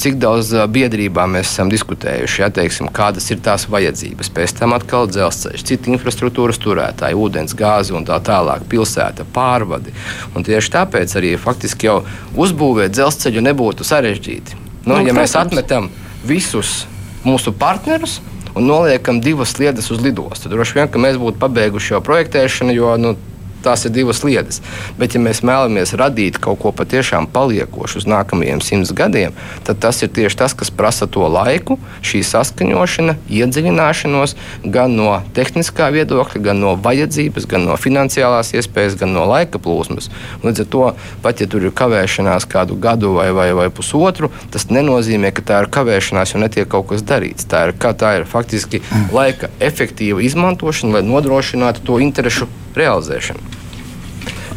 [0.00, 4.32] cik daudz biedrībā mēs esam diskutējuši, ja, teiksim, kādas ir tās vajadzības.
[4.36, 9.94] Pēc tam atkal dzelzceļš, citi infrastruktūras turētāji, ūdens, gāzi un tā tālāk, pilsēta, pārvadi.
[10.34, 12.00] Un tieši tāpēc arī faktiski jau
[12.38, 14.60] uzbūvēt dzelzceļu nebūtu sarežģīti.
[14.84, 15.20] Nu, nu, ja protams.
[15.20, 15.90] mēs atmetam
[16.24, 16.84] visus
[17.24, 18.20] mūsu partnerus,
[18.54, 20.50] un noliekam divas sliedes uz lidostu.
[20.52, 23.14] Droši vien, ka mēs būtu pabeiguši šo projektēšanu, jo nu,
[23.64, 24.60] tās ir divas lietas.
[24.98, 30.02] Bet, ja mēs vēlamies radīt kaut ko patiešām paliekošu uz nākamajiem simts gadiem, tad tas
[30.04, 36.62] ir tieši tas, kas prasa to laiku, šī saskaņošana, iedziļināšanos gan no tehniskā viedokļa, gan
[36.62, 40.10] no vajadzības, gan no finansiālās iespējas, gan no laika plūsmas.
[40.44, 40.84] Līdz ar to,
[41.24, 45.62] pat ja tur ir kavēšanās kādu gadu vai, vai, vai pusotru, tas nenozīmē, ka tā
[45.64, 47.48] ir kavēšanās, jo netiek kaut kas darīts.
[47.50, 48.82] Tā ir, tā ir faktiski
[49.14, 53.59] laika efektīva izmantošana, lai nodrošinātu to interesu realizēšanu.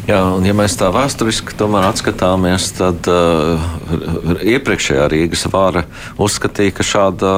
[0.04, 3.62] Jā, un ja mēs tā vēsturiski atskatāmies, tad uh,
[4.44, 5.86] iepriekšējā Rīgas vāra
[6.20, 7.30] uzskatīja, ka šāda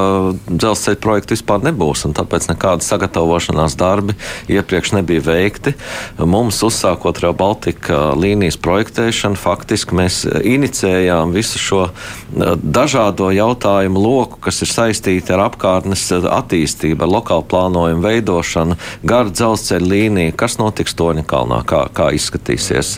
[0.51, 4.17] dzelzceļa projekta vispār nebūs, un tāpēc nekāda sagatavošanās darbi
[4.51, 5.77] iepriekš nebija veikti.
[6.19, 14.43] Mums uzsākot Real Baltica līnijas projektēšanu, faktiski mēs inicējām visu šo uh, dažādo jautājumu loku,
[14.49, 20.99] kas ir saistīti ar apkārtnes attīstību, ar lokālu plānojumu veidošanu, garu dzelzceļa līniju, kas notiks
[20.99, 22.97] Toņakalnā, kā, kā izskatīs izskatīsies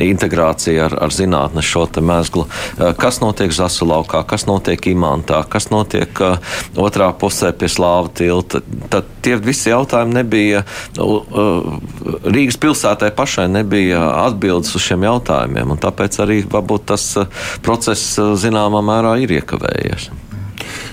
[0.00, 2.46] integrācija ar, ar zinātnes šo mēslu.
[2.78, 6.38] Eh, kas notiek Zasu laukā, kas notiek Imantā, kas notiek uh,
[6.76, 8.60] otrā pusē pie Slāva tilta.
[8.90, 10.64] Tad tie visi jautājumi nebija,
[10.96, 17.06] Rīgas pilsētai pašai nebija atbildes uz šiem jautājumiem, un tāpēc arī varbūt tas
[17.64, 20.10] process zināmā mērā ir iekavējies.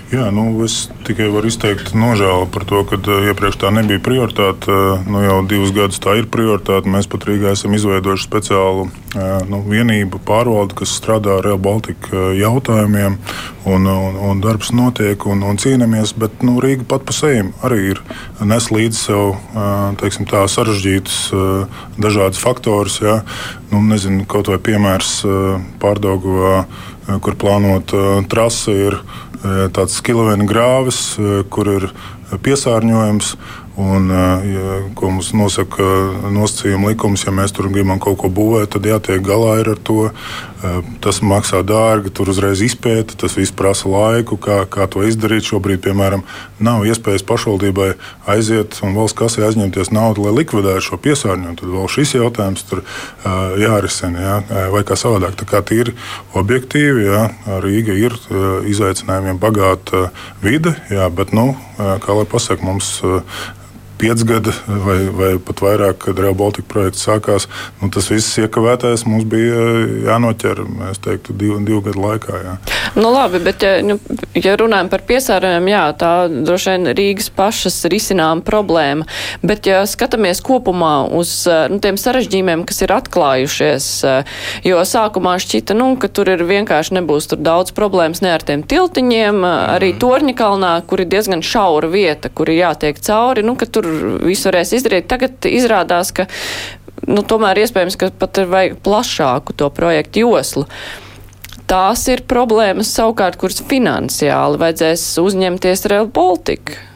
[0.07, 4.71] Jā, nu, es tikai varu izteikt nožēlu par to, ka uh, iepriekš tā nebija prioritāte.
[4.71, 6.87] Uh, nu, jau divus gadus tā ir prioritāte.
[6.87, 12.31] Mēs pat Rīgā esam izveidojuši speciālu uh, nu, vienību pārvaldi, kas strādā ar Real Baltica
[12.39, 13.19] jautājumiem.
[13.67, 17.81] Un, un, un darbs notiek un, un cīnāmies, bet nu, Rīga pat pa sevi arī
[17.91, 17.99] ir
[18.47, 19.33] nes līdzi sev
[19.99, 21.17] teiksim, tā, sarežģītus
[21.99, 23.01] dažādus faktorus.
[23.03, 23.17] Ja?
[23.73, 25.17] Nu, nezinu, kaut vai piemērs
[25.83, 26.61] Pārdagovā,
[27.19, 29.01] kur plānota trase ir
[29.43, 31.01] tāds kilovēna grāvis,
[31.53, 31.89] kur ir
[32.43, 33.35] piesārņojums.
[33.77, 34.09] Un,
[34.97, 35.85] ko mums nosaka
[36.33, 40.07] nosacījuma likums, ja mēs tur gribam kaut ko būvēt, tad jātiek galā ar to.
[41.03, 45.45] Tas maksā dārgi, tur uzreiz izpēta, tas viss prasa laiku, kā, kā to izdarīt.
[45.45, 46.23] Šobrīd, piemēram,
[46.63, 47.91] nav iespējas pašvaldībai
[48.33, 51.59] aiziet un valsts kasē aizņemties naudu, lai likvidētu šo piesārņojumu.
[51.61, 52.81] Tad vēl šis jautājums tur
[53.61, 55.37] jārisina, jā, vai kā savādāk.
[55.37, 55.93] Tā kā tīri
[56.37, 57.27] objektīvi, jā,
[57.61, 58.17] Rīga ir
[58.71, 60.07] izaicinājumiem bagāta
[60.41, 62.97] vide, jā, bet, nu, kā lai pasaka, mums
[63.97, 67.47] pieci gadi vai, vai pat vairāk, kad Real Baltica projekts sākās.
[67.81, 69.63] Nu, tas viss iekavētais mums bija
[70.07, 72.41] jānoķer, mēs teiktu, divu, divu gadu laikā.
[72.45, 72.55] Jā.
[72.97, 73.97] Nu, labi, bet, ja, nu,
[74.37, 79.07] ja runājam par piesārņojumu, jā, tā droši vien Rīgas pašas risinām problēma.
[79.45, 81.33] Bet, ja skatāmies kopumā uz
[81.71, 83.89] nu, tiem sarežģījumiem, kas ir atklājušies,
[84.67, 88.63] jo sākumā šķita, nu, ka tur ir vienkārši nebūs tur daudz problēmas ne ar tiem
[88.67, 89.43] tiltiņiem,
[89.77, 90.01] arī mhm.
[90.01, 93.86] Torņakalnā, kur ir diezgan šaura vieta, kur ir jātiek cauri, nu, ka tur
[94.23, 95.09] visu varēs izdarīt.
[95.11, 96.27] Tagad izrādās, ka
[97.07, 100.67] nu, tomēr iespējams, ka pat ir vajag plašāku to projektu joslu.
[101.67, 106.86] Tās ir problēmas savukārt, kuras finansiāli vajadzēs uzņemties Real Baltica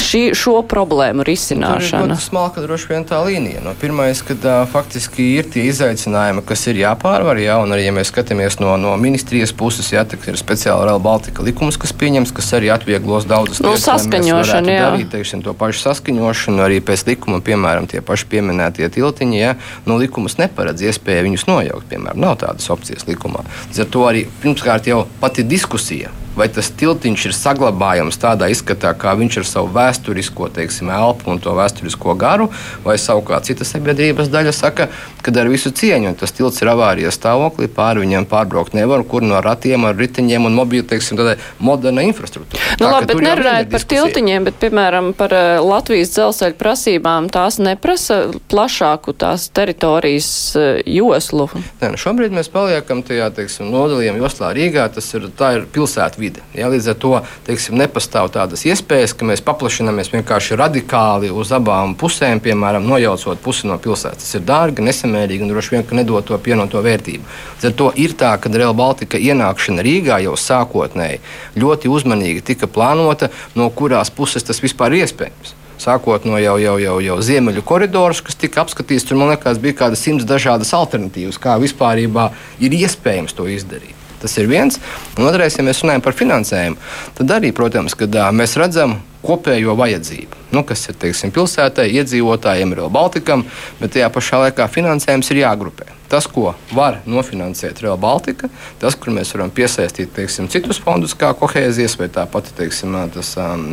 [0.00, 2.14] šī, šo problēmu risināšana?
[2.14, 3.62] Tā ir smalka droši vien tā līnija.
[3.64, 7.94] No pirmais, kad uh, faktiski ir tie izaicinājumi, kas ir jāpārvar, jā, un arī, ja
[7.96, 12.32] mēs skatāmies no, no ministrijas puses, jā, tad ir speciāla Real Baltica likums, kas pieņems,
[12.36, 13.88] kas arī atvieglos daudzas nu, lietas.
[13.90, 14.86] Saskaņošana, jā.
[14.86, 19.54] Darīt, teiksim, to pašu saskaņošanu, arī pēc likuma, piemēram, tie paši pieminētie tiltiņi, jā,
[19.88, 23.44] nu, likumus neparedz iespēju viņus nojaukt, piemēram, nav tādas opcijas likumā.
[23.70, 28.92] Līdz ar to arī pirmkārt jau pati diskusija vai tas tiltiņš ir saglabājams tādā izskatā,
[28.98, 32.48] kā viņš ir savu vēsturisko teiksim, elpu un to vēsturisko garu,
[32.84, 34.88] vai savukārt cita sabiedrības daļa saka,
[35.22, 39.40] ka ar visu cieņu tas tilts ir avārijas stāvoklī, pāri viņiem pārbraukt nevar, kur no
[39.44, 42.62] ratiem ar riteņiem un mobīlu, teiksim, tādai moderna infrastruktūra.
[42.80, 47.58] Nu, Tā, labi, bet nerunājot par tiltiņiem, bet, piemēram, par uh, Latvijas dzelzceļa prasībām, tās
[47.62, 51.48] neprasa plašāku tās teritorijas uh, joslu.
[51.82, 56.21] Nē, nu šobrīd mēs paliekam tajā, teiksim, nodalījuma joslā Rīgā, tas ir, tā ir pilsēta
[56.22, 56.44] vide.
[56.56, 57.12] Ja, līdz ar to
[57.46, 63.70] teiksim, nepastāv tādas iespējas, ka mēs paplašināmies vienkārši radikāli uz abām pusēm, piemēram, nojaucot pusi
[63.70, 64.22] no pilsētas.
[64.22, 67.26] Tas ir dārgi, nesamērīgi un droši vien nedod to pienoto vērtību.
[67.56, 71.22] Līdz ar to ir tā, ka Real Baltica ienākšana Rīgā jau sākotnēji
[71.58, 76.76] ļoti uzmanīgi tika plānota, no kurās puses tas vispār ir iespējams sākot no jau, jau,
[76.80, 79.06] jau, jau ziemeļu koridorus, kas tika apskatīts.
[79.08, 84.01] Tur, man liekas, bija kaut kādas simts dažādas alternatīvas, kā vispār ir iespējams to izdarīt.
[84.22, 84.78] Tas ir viens.
[85.18, 86.78] Un otrais, ja mēs runājam par finansējumu,
[87.18, 92.92] tad arī, protams, kad mēs redzam kopējo vajadzību, nu, kas ir teiksim, pilsētai, iedzīvotājiem, Real
[92.92, 93.46] Baltikam,
[93.80, 95.88] bet tajā pašā laikā finansējums ir jāgrupē.
[96.12, 98.50] Tas, ko var nofinansēt Real Baltica,
[98.82, 103.30] tas, kur mēs varam piesaistīt teiksim, citus fondus, kā kohēzijas vai tā pati teiksim, tas,
[103.40, 103.64] um,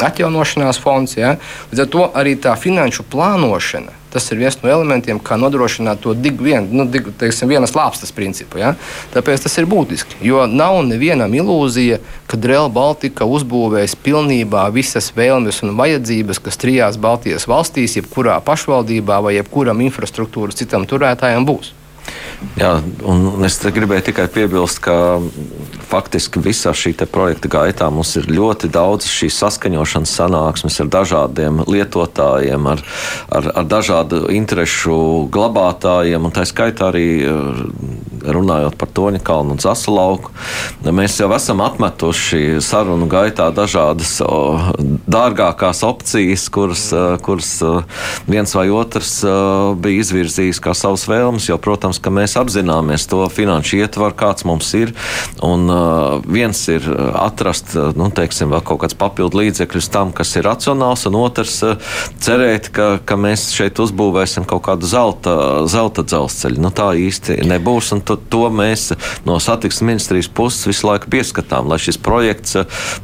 [0.00, 1.18] atjaunošanās fonds.
[1.18, 1.34] Ja?
[1.68, 6.12] Līdz ar to arī tā finanšu plānošana Tas ir viens no elementiem, kā nodrošināt to
[6.14, 8.60] digu, vien, nu, digu, teiksim, vienas lāpstas principu.
[8.62, 8.76] Ja?
[9.10, 10.20] Tāpēc tas ir būtiski.
[10.22, 11.98] Jo nav nevienam ilūzija,
[12.34, 19.20] ka Real Baltica uzbūvēs pilnībā visas vēlmes un vajadzības, kas trijās Baltijas valstīs, jebkurā pašvaldībā
[19.22, 21.70] vai jebkuram infrastruktūras citam turētājam būs.
[22.58, 25.18] Jā, un es gribēju tikai piebilst, ka
[25.88, 32.68] faktiski visā šī projekta gaitā mums ir ļoti daudz šīs saskaņošanas sanāksmes ar dažādiem lietotājiem,
[32.70, 32.82] ar,
[33.28, 34.96] ar, ar dažādu interešu
[35.34, 37.08] glabātājiem, un tā skaitā arī
[38.24, 40.32] runājot par Toņa kalnu un Zasu lauku.
[40.84, 44.56] Mēs jau esam atmetuši sarunu gaitā dažādas o,
[45.10, 46.86] dārgākās opcijas, kuras,
[47.24, 47.50] kuras
[48.30, 49.18] viens vai otrs
[49.84, 54.70] bija izvirzījis kā savas vēlmes, jo, protams, ka mēs apzināmies to finanšu ietvaru, kāds mums
[54.78, 54.94] ir,
[55.44, 55.68] un
[56.26, 56.86] viens ir
[57.20, 61.60] atrast, nu, teiksim, vēl kaut kāds papildu līdzekļus tam, kas ir racionāls, un otrs
[62.24, 65.36] cerēt, ka, ka mēs šeit uzbūvēsim kaut kādu zelta,
[65.70, 66.62] zelta dzelzceļu.
[66.64, 68.90] Nu, tā īsti nebūs, un to, to mēs
[69.28, 72.58] no satiksmes ministrijas puses visu laiku pieskatām, lai šis projekts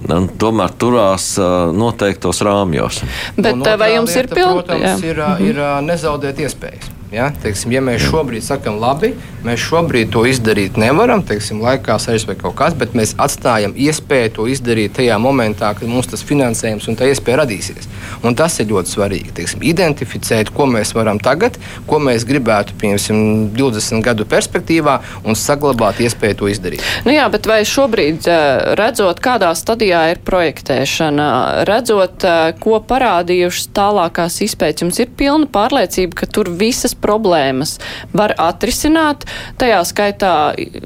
[0.07, 1.33] nu, tomēr turās
[1.77, 3.03] noteiktos rāmjos.
[3.37, 4.65] Bet vai jums lieta, ir pilnīgi?
[4.71, 6.97] Protams, ir, ir, ir nezaudēt iespējas.
[7.11, 9.09] Ja, teiksim, ja mēs šobrīd sakām, labi,
[9.43, 14.47] mēs šobrīd to izdarīt nevaram, teiksim, laikā sarežģīt kaut kas, bet mēs atstājam iespēju to
[14.47, 17.89] izdarīt tajā momentā, kad mums tas finansējums un tā iespēja radīsies.
[18.23, 19.33] Un tas ir ļoti svarīgi.
[19.41, 21.59] Teiksim, identificēt, ko mēs varam tagad,
[21.91, 26.87] ko mēs gribētu, piemēram, 20 gadu perspektīvā un saglabāt iespēju to izdarīt.
[27.03, 33.69] Nu jā, bet vai šobrīd, eh, redzot, kādā stadijā ir projektēšana, redzot, eh, ko parādījušas
[33.75, 37.77] tālākās izpētes, jums ir pilna pārliecība, ka tur visas problēmas
[38.17, 39.27] var atrisināt,
[39.61, 40.35] tajā skaitā,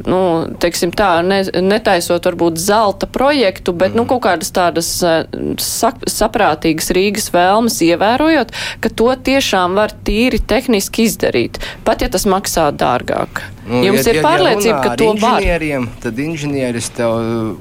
[0.08, 0.20] nu,
[0.62, 4.00] teiksim tā, ne, netaisot varbūt zelta projektu, bet, mm.
[4.00, 5.24] nu, kaut kādas tādas eh,
[5.62, 12.28] sak, saprātīgas Rīgas vēlmes ievērojot, ka to tiešām var tīri tehniski izdarīt, pat ja tas
[12.30, 13.44] maksā dārgāk.
[13.64, 15.44] Nu, Jums ja, ir pārliecība, ja ka to var.
[16.04, 16.90] Tad inženieris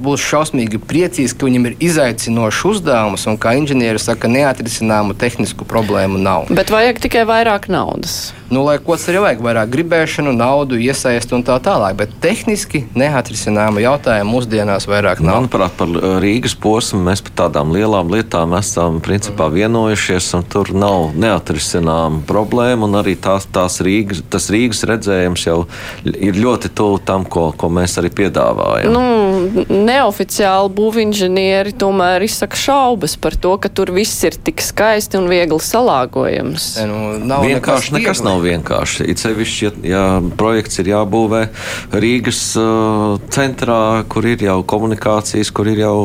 [0.04, 6.20] būs šausmīgi priecīgs, ka viņam ir izaicinošs uzdevums un, kā inženieris saka, neatrisināmu tehnisku problēmu
[6.20, 6.52] nav.
[6.52, 8.34] Bet vajag tikai vairāk naudas.
[8.54, 11.96] Nu, lai ko tas arī vajag, vairāk gribēšanu, naudu, iesaistu un tā tālāk.
[11.98, 15.40] Bet tehniski neatrisināmu jautājumu mūsdienās vairāk nav.
[15.40, 20.70] Manuprāt, par uh, Rīgas posmu mēs par tādām lielām lietām esam principā vienojušies, un tur
[20.76, 22.92] nav neatrisināma problēma.
[23.00, 27.98] Arī tās, tās Rīgas, tas Rīgas redzējums jau ir ļoti tuvu tam, ko, ko mēs
[28.02, 28.94] arī piedāvājam.
[28.94, 35.30] Nu, neoficiāli būvinženieri tomēr izsaka šaubas par to, ka tur viss ir tik skaisti un
[35.32, 36.70] viegli salāgojams.
[36.82, 37.02] Ne, nu,
[37.34, 39.08] nav vienkārši nekas, nekas nav vienkārši.
[39.14, 40.04] It sevišķi, ja, ja
[40.40, 41.46] projekts ir jābūvē
[41.94, 45.98] Rīgas uh, centrā, kur ir jau komunikācijas, kur ir jau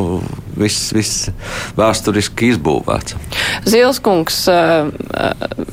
[0.59, 1.29] viss, viss
[1.79, 3.18] vēsturiski izbūvēts.
[3.68, 4.90] Zilskungs, uh,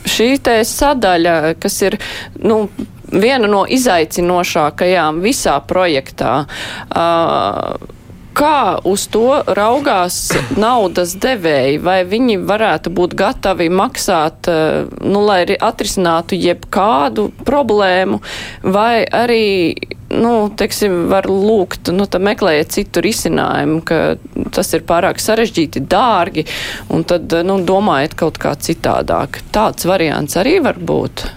[0.09, 1.99] šī te sadaļa, kas ir,
[2.43, 2.65] nu,
[3.11, 6.45] viena no izaicinošākajām visā projektā.
[6.89, 7.93] Uh,
[8.35, 10.15] Kā uz to raugās
[10.59, 11.77] naudas devēji?
[11.79, 14.49] Vai viņi varētu būt gatavi maksāt,
[14.99, 18.19] nu, lai atrisinātu jebkādu problēmu,
[18.75, 19.45] vai arī,
[20.11, 24.01] nu, teiksim, var lūgt, nu, tā meklējiet citu risinājumu, ka
[24.51, 26.43] tas ir pārāk sarežģīti, dārgi,
[26.91, 29.45] un tad, nu, domājiet kaut kā citādāk.
[29.55, 31.29] Tāds variants arī var būt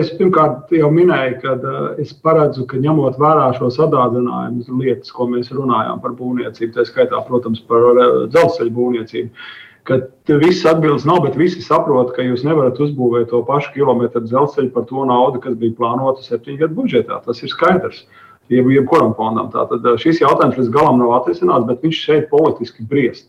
[0.00, 5.26] es pirmkārt jau minēju, ka uh, es paredzu, ka ņemot vērā šo sadārdzinājumu lietas, ko
[5.30, 9.50] mēs runājām par būvniecību, tā skaitā, protams, par uh, dzelzceļa būvniecību,
[9.88, 10.00] ka
[10.40, 14.86] visas atbildes nav, bet visi saprot, ka jūs nevarat uzbūvēt to pašu kilometru dzelzceļu par
[14.88, 17.20] to naudu, kas bija plānota septiņu gadu budžetā.
[17.26, 18.04] Tas ir skaidrs.
[18.50, 19.46] Jeb, jebkuram fondam.
[19.52, 23.28] Tātad šis jautājums līdz galam nav atrisināts, bet viņš šeit politiski briest.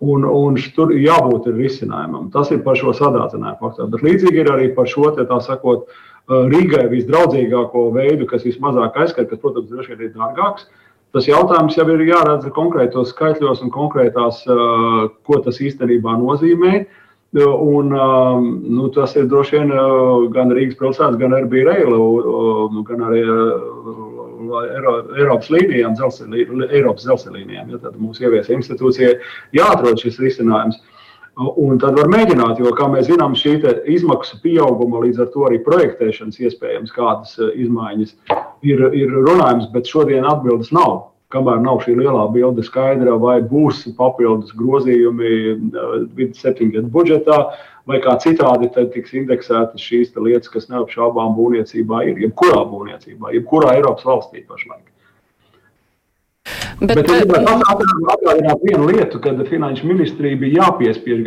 [0.00, 2.30] Un, un tur jābūt risinājumam.
[2.32, 3.90] Tas ir par šo sadārdzinājumu faktoru.
[3.92, 5.90] Bet līdzīgi ir arī par šo te, tā sakot,
[6.30, 10.68] Rīgai visdraudzīgāko veidu, kas vismazāk aizskar, kas, protams, droši vien ir dārgāks.
[11.10, 14.44] Tas jautājums jau ir jāredz konkrētos skaitļos un konkrētās,
[15.26, 16.84] ko tas īstenībā nozīmē.
[17.40, 17.90] Un,
[18.76, 19.74] nu, tas ir droši vien
[20.34, 21.96] gan Rīgas pilsētas, gan arī Rail,
[22.86, 23.24] gan arī
[24.66, 25.96] Eiropas līnijām,
[26.70, 27.74] Eiropas dzelzceļa līnijām.
[27.74, 29.16] Ja, tad mūsu ieviesa institūcija
[29.56, 30.80] jāatrod šis risinājums.
[31.40, 33.54] Un tad var mēģināt, jo, kā mēs zinām, šī
[33.88, 38.12] izmaksu pieauguma, līdz ar to arī projektēšanas iespējams kādas e, izmaiņas
[38.66, 41.06] ir, ir runājums, bet šodien atbildes nav.
[41.30, 45.54] Kamēr nav šī lielā bilde skaidra, vai būs papildus grozījumi e,
[46.18, 47.38] vidus septiņgadu budžetā,
[47.88, 52.20] vai kā citādi tiks indeksētas šīs lietas, kas neapšaubām būvniecībā ir.
[52.26, 54.86] Jebkurā būvniecībā, jebkurā Eiropas valstī pašlaik.
[56.80, 57.56] Bet, bet es gribētu
[58.14, 61.24] atgādināt vienu lietu, kad Finanšu ministrija bija jāpiespiež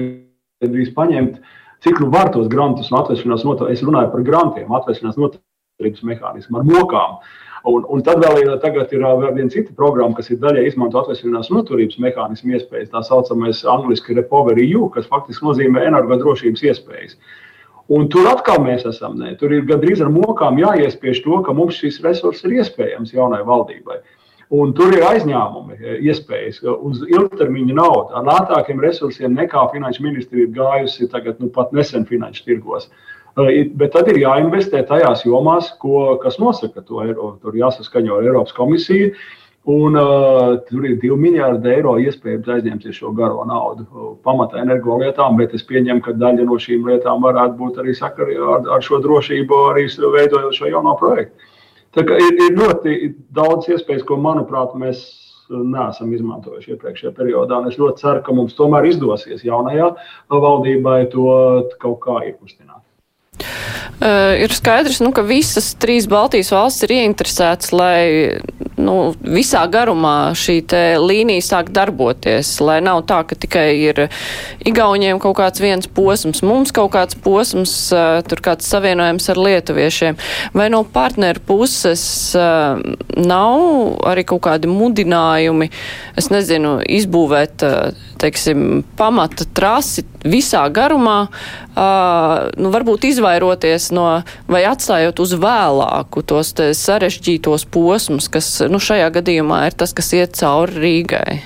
[0.64, 1.38] gandrīz paņemt,
[1.86, 3.78] cik nu var tos grantus un atvesļinās noteikti.
[3.78, 7.20] Es runāju par grantiem, atvesļinās noteikti mehānismu ar mokām.
[7.64, 11.48] Un, un tad vēl ir, ir vēl viena cita programma, kas ir daļai izmanto atvesļošanās
[11.54, 17.16] noturības mehānismu iespējas, tā saucamais angļuiski Recovery U, kas faktiski nozīmē energodrošības iespējas.
[17.96, 19.16] Un tur atkal mēs esam.
[19.20, 19.32] Ne.
[19.40, 24.02] Tur ir gandrīz ar mokām jāiespiež to, ka mums šis resurs ir iespējams jaunai valdībai.
[24.54, 30.54] Un tur ir aizņēmumi, iespējas uz ilgtermiņa naudu ar lētākiem resursiem nekā finanšu ministrija ir
[30.60, 32.92] gājusi tagad, nu, pat nesen finanšu tirgos.
[32.92, 37.06] Uh, Bet tad ir jāinvestē tajās jomās, ko, kas nosaka to.
[37.42, 39.14] Tur jāsaskaņo ar Eiropas komisiju.
[39.64, 43.86] Un, uh, tur ir 2 miljardi eiro iespējams aizņemties šo garo naudu
[44.28, 48.68] pamatā energolietām, bet es pieņemu, ka daļa no šīm lietām varētu būt arī sakarā ar,
[48.76, 51.48] ar šo drošību, arī veidojot šo jauno projektu.
[51.96, 55.06] Tā kā ir, ir ļoti daudz iespējas, ko, manuprāt, mēs
[55.48, 57.64] neesam izmantojuši iepriekšējā periodā.
[57.70, 59.94] Es ļoti ceru, ka mums tomēr izdosies jaunajā
[60.28, 61.30] valdībai to
[61.80, 62.84] kaut kā iekustināt.
[64.04, 68.02] Uh, ir skaidrs, nu, ka visas trīs Baltijas valstis ir ieinteresētas, lai
[68.76, 70.58] nu, visā garumā šī
[71.00, 74.02] līnija sāk darboties, lai nav tā, ka tikai ir
[74.68, 77.74] Igauniem kaut kāds viens posms, mums kaut kāds posms,
[78.28, 80.20] tur kāds savienojums ar lietuviešiem.
[80.58, 82.04] Vai no partneru puses
[82.34, 83.64] nav
[84.10, 85.70] arī kaut kādi mudinājumi,
[86.20, 87.68] es nezinu, izbūvēt
[88.24, 94.08] teiksim, pamata trasi visā garumā, uh, nu, varbūt izvairoties no
[94.48, 100.40] vai atstājot uz vēlāku tos sarežģītos posmus, kas nu, šajā gadījumā ir tas, kas iet
[100.40, 101.42] cauri Rīgai.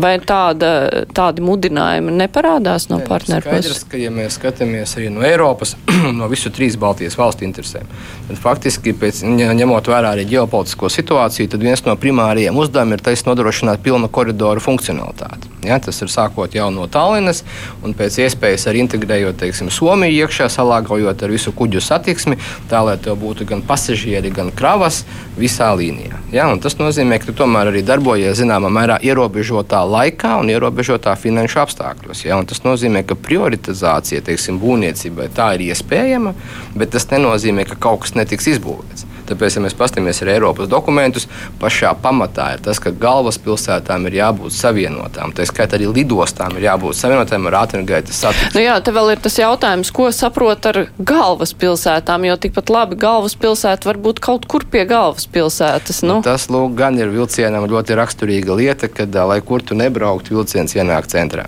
[0.00, 0.70] Vai tāda,
[1.14, 3.66] tādi mudinājumi neparādās no partneru puses?
[3.66, 5.74] Skaidrs, ka, ja mēs skatāmies arī no Eiropas,
[6.18, 7.88] no visu trīs Baltijas valstu interesēm,
[8.28, 13.26] tad faktiski, pēc, ņemot vērā arī ģeopolitisko situāciju, tad viens no primārajiem uzdevumiem ir tas
[13.28, 15.50] nodrošināt pilnu koridoru funkcionalitāti.
[15.66, 17.42] Ja, tas ir sākot jau no Tallinas
[17.84, 22.38] un pēc iespējas arī integrējot teiksim, Somiju iekšā, salāgojot ar visu kuģu satiksmi,
[22.70, 25.02] tā lai tev būtu gan pasažieri, gan kravas
[25.36, 26.22] visā līnijā.
[26.32, 31.60] Ja, tas nozīmē, ka tu tomēr arī darbojies zināmā mērā ierobežotā laikā un ierobežotā finanšu
[31.64, 32.24] apstākļos.
[32.26, 36.34] Ja, tas nozīmē, ka prioritizācija teiksim, būvniecībai tā ir iespējama,
[36.78, 39.06] bet tas nenozīmē, ka kaut kas netiks izbūvēts.
[39.30, 41.28] Tāpēc, ja mēs paskatāmies ar Eiropas dokumentus,
[41.60, 45.34] pašā pamatā ir tas, ka galvaspilsētām ir jābūt savienotām.
[45.36, 48.52] Tā skaitā arī lidostām ir jābūt savienotām ar ātrgaitas satiksmi.
[48.58, 53.90] Nu jā, te vēl ir tas jautājums, ko saprot ar galvaspilsētām, jo tikpat labi galvaspilsēta
[53.92, 56.02] var būt kaut kur pie galvaspilsētas.
[56.04, 56.18] Nu.
[56.18, 60.74] Nu, tas, lūk, gan ir vilcienam ļoti raksturīga lieta, kad, lai kur tu nebrauktu, vilciens
[60.76, 61.46] ienāk centrā.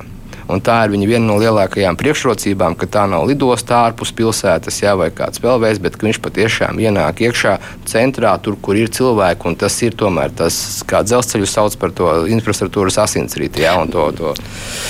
[0.51, 5.11] Un tā ir viena no lielākajām priekšrocībām, ka tā nav lidostā ārpus pilsētas, jā, vai
[5.15, 7.57] kāds spēlveids, bet viņš patiešām ienāk iekšā
[7.89, 9.49] centrā, tur, kur ir cilvēki.
[9.49, 10.57] Un tas ir tomēr tas,
[10.89, 13.63] kā dzelzceļu sauc par to infrastruktūras asinsrīti.
[13.65, 14.35] Jā, to, to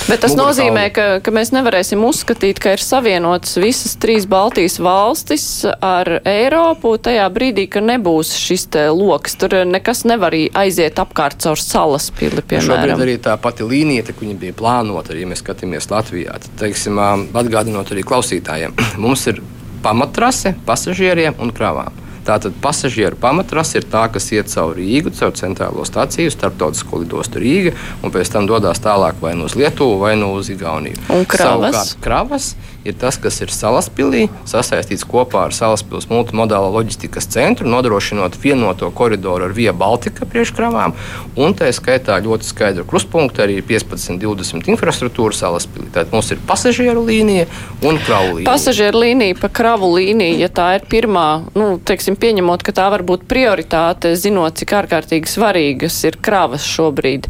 [0.09, 5.45] bet tas nozīmē, ka, ka mēs nevarēsim uzskatīt, ka ir savienotas visas trīs Baltijas valstis
[5.83, 9.35] ar Eiropu tajā brīdī, ka nebūs šis lokus.
[9.39, 12.69] Tur nekas nevar aiziet apkārt caur salas pili, piemēram.
[12.69, 17.01] Šobrīd arī tā pati līnija, tā, viņa bija plānota, arī mēs skatāmies Latvijā, tad, teiksim,
[17.35, 19.43] atgādinot arī klausītājiem, mums ir
[19.83, 21.99] pamatrase pasažieriem un kravām.
[22.23, 27.73] Tātad pasažieru pamatrase ir tā, kas iet cauri Rīgu, caur centrālo staciju, starptautisko lidostu Rīga,
[27.99, 31.01] un pēc tam dodas tālāk vai nu uz Lietuvu, vai nu uz Igauniju.
[31.11, 31.75] Un kravas?
[31.75, 32.47] Savukārt, kravas
[32.87, 39.47] ir tas, kas ir salaspīlī, sasaistīts kopā ar salaspils multimodālo loģistikas centru, nodrošinot vienoto koridoru
[39.47, 40.95] ar Via Baltica priekškravām,
[41.39, 45.89] un tā skaitā ļoti skaidru krustpunktu arī 15-20 infrastruktūra salaspīlī.
[45.93, 47.47] Tātad mums ir pasažieru līnija
[47.85, 48.49] un kravu līnija.
[48.51, 51.27] Pasažieru līnija pa kravu līniju, ja tā ir pirmā,
[51.57, 57.29] nu, teiksim, pieņemot, ka tā var būt prioritāte, zinot, cik ārkārtīgi svarīgas ir kravas šobrīd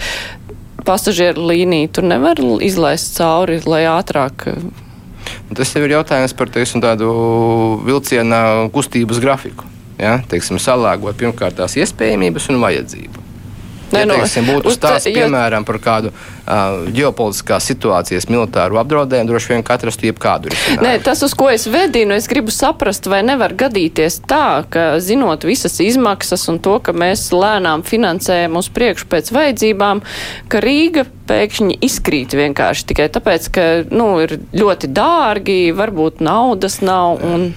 [0.84, 4.50] pasažieru līniju tur nevar izlaist cauri, lai ātrāk
[5.58, 7.10] Tas jau ir jautājums par teiksim, tādu
[7.88, 9.68] vilciena kustības grafiku.
[10.00, 10.18] Ja?
[10.30, 13.23] Teiksim, salāgot pirmkārt tās iespējamības un vajadzību.
[13.94, 20.00] Ja, teiksim, būtu stāsts, piemēram, par kādu uh, ģeopolitiskās situācijas militāru apdraudējumu, droši vien katrs
[20.00, 20.86] to jebkādu risinājumu.
[20.86, 25.48] Nē, tas, uz ko es vedinu, es gribu saprast, vai nevar gadīties tā, ka zinot
[25.48, 30.04] visas izmaksas un to, ka mēs lēnām finansējam uz priekšu pēc vajadzībām,
[30.52, 37.24] ka Rīga pēkšņi izkrīt vienkārši tikai tāpēc, ka, nu, ir ļoti dārgi, varbūt naudas nav
[37.24, 37.52] un.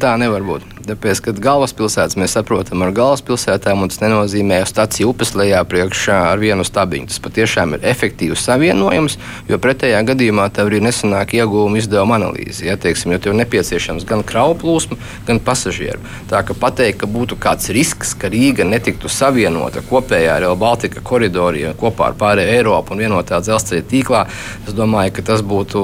[0.00, 0.73] Tā nevar būt.
[0.84, 6.42] Tāpēc, kad galvaspilsētas mēs saprotam ar galvaspilsētām, un tas nenozīmē staciju upes lejā priekšā ar
[6.42, 7.08] vienu stabiņu.
[7.08, 9.16] Tas patiešām ir efektīvs savienojums,
[9.48, 12.66] jo pretējā gadījumā tev ir nesenāk iegūma izdevuma analīze.
[12.66, 16.02] Ja, teiksim, jo tev nepieciešams gan kravu plūsma, gan pasažieru.
[16.28, 21.72] Tā ka pateikt, ka būtu kāds risks, ka Rīga netiktu savienota kopējā Real Baltica koridorā
[21.80, 24.24] kopā ar pārējo Eiropu un vienotā dzelzceļa tīklā,
[24.66, 25.80] es domāju, ka tas būtu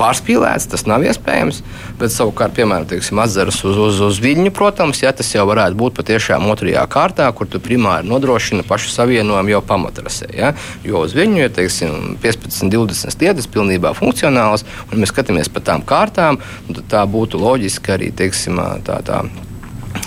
[0.00, 1.62] pārspīlēts, tas nav iespējams.
[2.00, 5.78] Bet savukārt, piemēram, teiksim, atzaras uz, uz, uz uz Viļņu, protams, ja, tas jau varētu
[5.78, 10.30] būt patiešām otrajā kārtā, kur tu primāri nodrošina pašu savienojumu jau pamatrasē.
[10.36, 10.54] Ja.
[10.86, 15.84] Jo uz Viļņu ir teiksim, 15, 20 stiedas pilnībā funkcionāls, un mēs skatāmies pa tām
[15.86, 16.40] kārtām,
[16.70, 19.22] tad tā būtu loģiski arī teiksim, tā, tā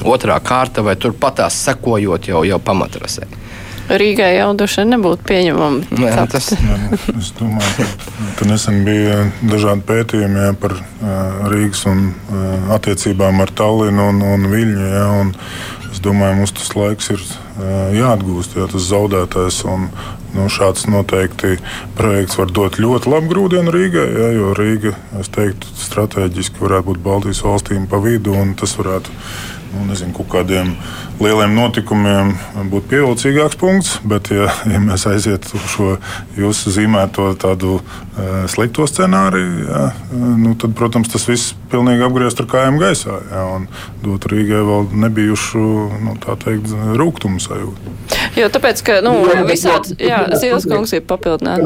[0.08, 3.28] otrā kārta vai turpatās sekojot jau, jau pamatrasē.
[3.92, 6.00] Rīgai jau droši vien nebūtu pieņemama.
[6.00, 6.64] Jā, tas ir.
[7.20, 13.44] Es domāju, ka tur nesen bija dažādi pētījumi jā, par uh, Rīgas un uh, attiecībām
[13.44, 14.90] ar Tallinu un, un Viļņu.
[14.96, 15.34] Jā, un
[15.92, 19.64] es domāju, mums tas laiks ir uh, jāatgūst, jā, tas zaudētais.
[19.70, 19.90] Un,
[20.34, 21.60] nu, šāds noteikti
[21.98, 27.04] projekts var dot ļoti labu grūdienu Rīgai, jā, jo Rīga, es teiktu, strateģiski varētu būt
[27.06, 29.14] Baltijas valstīm pa vidu un tas varētu
[29.74, 30.74] nu, nezinu, kaut kādiem
[31.22, 32.34] lieliem notikumiem
[32.72, 33.96] būtu pievilcīgāks punkts.
[34.08, 35.90] Bet, ja, ja mēs aizietu uz šo
[36.40, 42.50] jūsu zīmēto tādu uh, slikto scenāriju, jā, nu, tad, protams, tas viss pilnīgi apgriezt ar
[42.54, 43.68] kājām gaisā jā, un
[44.06, 45.66] dot Rīgai vēl nebijušu
[46.06, 47.50] nu, teikt, rūkumus.
[47.50, 47.94] sajūta.
[48.40, 49.18] Jo tāpēc, ka nu,
[49.50, 51.62] visāds, jā, Zīles kungs ir papildināt.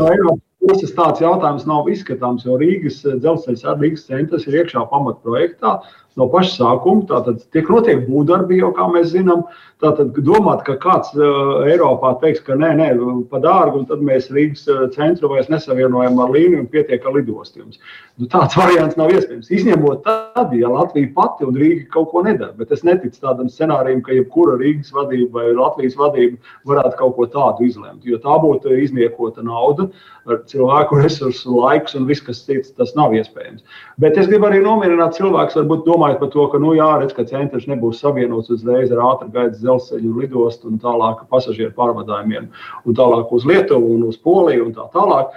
[0.67, 5.77] Puses tāds jautājums nav izskatāms, jo Rīgas dzelzceļa Rīgas centrs ir iekšā pamatprojektā
[6.17, 7.05] no paša sākuma.
[7.09, 9.45] Tātad tiek notiek būvdarbi, jau kā mēs zinām.
[9.77, 12.87] Tātad domāt, ka kāds uh, Eiropā teiks, ka nē, nē,
[13.29, 14.65] pa dārgu, un tad mēs Rīgas
[14.95, 17.69] centru vairs nesavienojam ar līniju un pietiek ar lidostiem.
[18.17, 19.51] Nu, tāds variants nav iespējams.
[19.53, 22.55] Izņemot tad, ja Latvija pati un Rīga kaut ko nedara.
[22.57, 26.41] Bet es neticu tādam scenārijam, ka jebkura Rīgas vadība vai Latvijas vadība
[26.73, 28.01] varētu kaut ko tādu izlemt.
[28.09, 29.91] Jo tā būtu izniekota nauda
[30.25, 32.73] ar cilvēku resursu, laiks un viss, kas cits.
[32.81, 33.61] Tas nav iespējams.
[34.01, 37.13] Bet es gribu arī nomierināt cilvēkus, varbūt domāt, domājat par to, ka, nu, jā, redz,
[37.13, 42.49] ka centrs nebūs savienots uzreiz ar ātru gaitas dzelzceļu un lidostu un tālāk pasažieru pārvadājumiem,
[42.85, 45.31] un tālāk uz Lietuvu un uz Poliju un tā tālāk.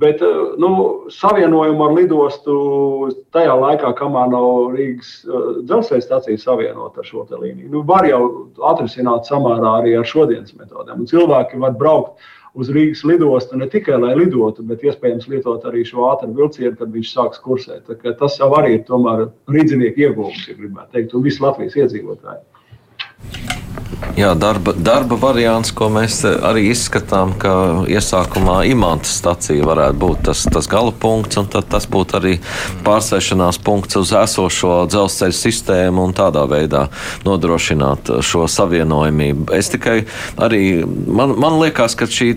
[0.00, 7.02] Bet eh, nu, savienojumu ar lidostu tajā laikā, kamēr nav Rīgas uh, dzelzceļa stācija savienota
[7.02, 11.02] ar šo līniju, nu, var jau atrisināt samērā arī ar šodienas metodēm.
[11.04, 12.16] Un cilvēki var braukt
[12.54, 16.92] uz Rīgas lidostu ne tikai lai lidotu, bet iespējams lietot arī šo ātrā vilcienu, kad
[16.94, 17.90] viņš sāks kursēt.
[18.20, 23.53] Tas jau arī ir tomēr rīznieku iegūms, ja gribētu teikt, un visu Latvijas iedzīvotāju.
[24.14, 27.50] Jā, darba, darba variants, ko mēs arī izskatām, ka
[27.90, 32.34] iesākumā imanta stacija varētu būt tas, tas gala punkts, un tas būtu arī
[32.86, 36.86] pārsēšanās punkts uz esošo dzelzceļa sistēmu un tādā veidā
[37.26, 39.48] nodrošināt šo savienojumību.
[39.56, 40.04] Es tikai
[40.38, 42.36] arī, man, man liekas, ka šī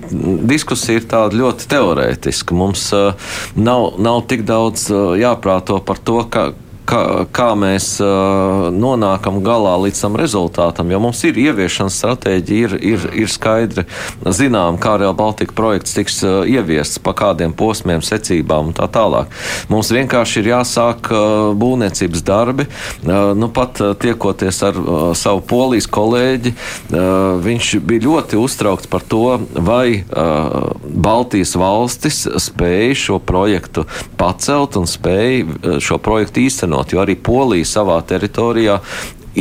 [0.50, 2.58] diskusija ir tāda ļoti teorētiska.
[2.58, 3.14] Mums uh,
[3.54, 6.50] nav, nav tik daudz uh, jāprāto par to, ka
[6.88, 7.02] kā,
[7.36, 10.92] kā mēs uh, nonākam galā līdz tam rezultātam.
[10.92, 13.86] Jo mums ir ieviešanas stratēģija, ir, ir, ir skaidri
[14.24, 19.32] zinām, kā Real Baltica projekts tiks uh, ieviests, pa kādiem posmiem, secībām un tā tālāk.
[19.72, 22.68] Mums vienkārši ir jāsāk uh, būvniecības darbi.
[23.08, 24.78] Nu, pat tiekoties ar
[25.18, 26.52] savu polijas kolēģi,
[27.44, 30.04] viņš bija ļoti uztraukts par to, vai
[31.08, 33.86] Baltijas valstis spēja šo projektu
[34.20, 38.80] pacelt un spēja uh, šo projektu īstenot īstenot, jo arī Polija savā teritorijā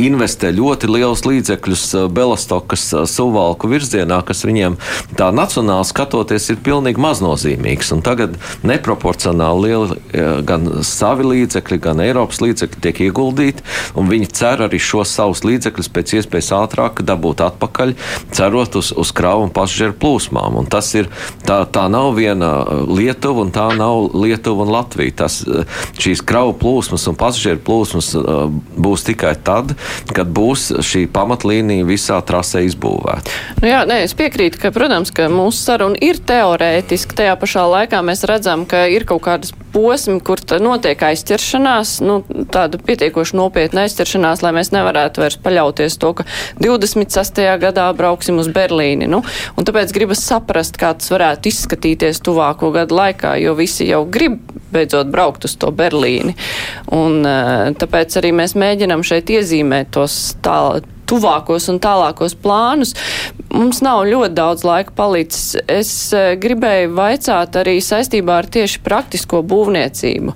[0.05, 4.77] investē ļoti lielus līdzekļus uh, Belastokas uh, suvalku virzienā, kas viņiem
[5.17, 7.91] tā nacionāli skatoties ir pilnīgi maznozīmīgs.
[7.95, 8.37] Un tagad
[8.67, 13.65] neproporcionāli lieli uh, gan savi līdzekļi, gan Eiropas līdzekļi tiek ieguldīti,
[13.97, 17.95] un viņi cer arī šos savus līdzekļus pēc iespējas ātrāk dabūt atpakaļ,
[18.35, 20.59] cerot uz, uz kravu un pasažieru plūsmām.
[20.61, 21.09] Un tas ir,
[21.47, 22.51] tā, tā nav viena
[22.87, 25.17] Lietuva, un tā nav Lietuva un Latvija.
[25.23, 25.39] Tas,
[25.97, 28.11] šīs kravu plūsmas un pasažieru plūsmas
[28.77, 29.73] būs tikai tad,
[30.13, 33.35] kad būs šī pamatlīnija visā trasē izbūvēta.
[33.61, 37.17] Nu jā, nē, es piekrītu, ka, protams, ka mūsu saruna ir teorētiska.
[37.21, 42.19] Tajā pašā laikā mēs redzam, ka ir kaut kādas posmi, kur notiek aizķeršanās, nu,
[42.53, 46.27] tāda pietiekoši nopietna aizķeršanās, lai mēs nevarētu vairs paļauties to, ka
[46.63, 47.43] 26.
[47.61, 49.09] gadā brauksim uz Berlīni.
[49.11, 49.21] Nu,
[49.57, 54.39] un tāpēc gribas saprast, kā tas varētu izskatīties tuvāko gadu laikā, jo visi jau grib
[54.71, 56.33] beidzot braukt uz to Berlīni.
[56.91, 60.57] Un, eh, tāpēc arī mēs mēģinam šeit iezīmēt tos tā,
[61.07, 62.93] tuvākos un tālākos plānus.
[63.53, 65.55] Mums nav ļoti daudz laika palicis.
[65.71, 70.35] Es eh, gribēju vaicāt arī saistībā ar tieši praktisko būvniecību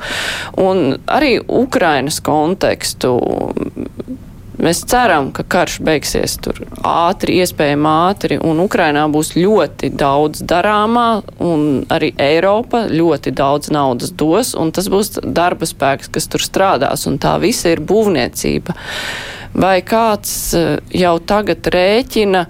[0.63, 3.17] un arī Ukrainas kontekstu.
[4.61, 11.23] Mēs ceram, ka karš beigsies tur ātri, iespējami ātri, un Ukrainā būs ļoti daudz darāmā,
[11.41, 17.07] un arī Eiropa ļoti daudz naudas dos, un tas būs darba spēks, kas tur strādās,
[17.09, 18.77] un tā visa ir būvniecība.
[19.57, 22.45] Vai kāds eh, jau tagad rēķina,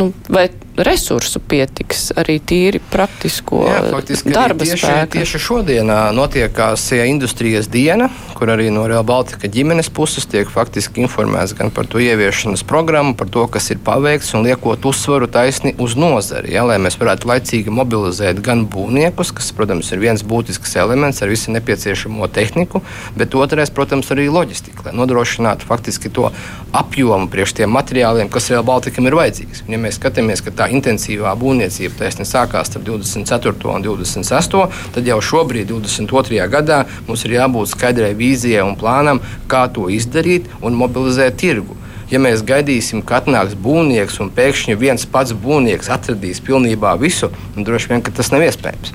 [0.00, 5.20] nu, vai resursu pietiks arī tīri praktisko Jā, faktiski, darba tieši, spēka.
[5.20, 11.54] Tieši šodienā notiekās industrijas diena, kur arī no Real Baltica ģimenes puses tiek faktiski informēts
[11.58, 15.94] gan par to ieviešanas programmu, par to, kas ir paveikts un liekot uzsvaru taisni uz
[15.98, 21.22] nozari, ja, lai mēs varētu laicīgi mobilizēt gan būvniekus, kas, protams, ir viens būtisks elements
[21.22, 22.82] ar visu nepieciešamo tehniku,
[23.18, 26.30] bet otrais, protams, arī loģistika, lai nodrošinātu faktiski to
[26.74, 29.64] apjomu priekš tiem materiāliem, kas Real Balticam ir vajadzīgs.
[29.66, 33.68] Un, ja mēs skatāmies, ka tā tā intensīvā būvniecība taisni sākās ar 24.
[33.68, 34.56] un 26.
[34.94, 36.40] tad jau šobrīd, 22.
[36.48, 41.76] gadā, mums ir jābūt skaidrai vīzijai un plānam, kā to izdarīt un mobilizēt tirgu.
[42.12, 47.64] Ja mēs gaidīsim, ka atnāks būvnieks un pēkšņi viens pats būvnieks atradīs pilnībā visu, tad
[47.66, 48.94] droši vien tas nav iespējams.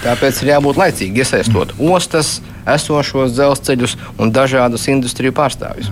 [0.00, 2.38] Tāpēc ir jābūt laicīgi iesaistot ostas,
[2.68, 5.90] esošos dzelzceļus un dažādus industriju pārstāvjus.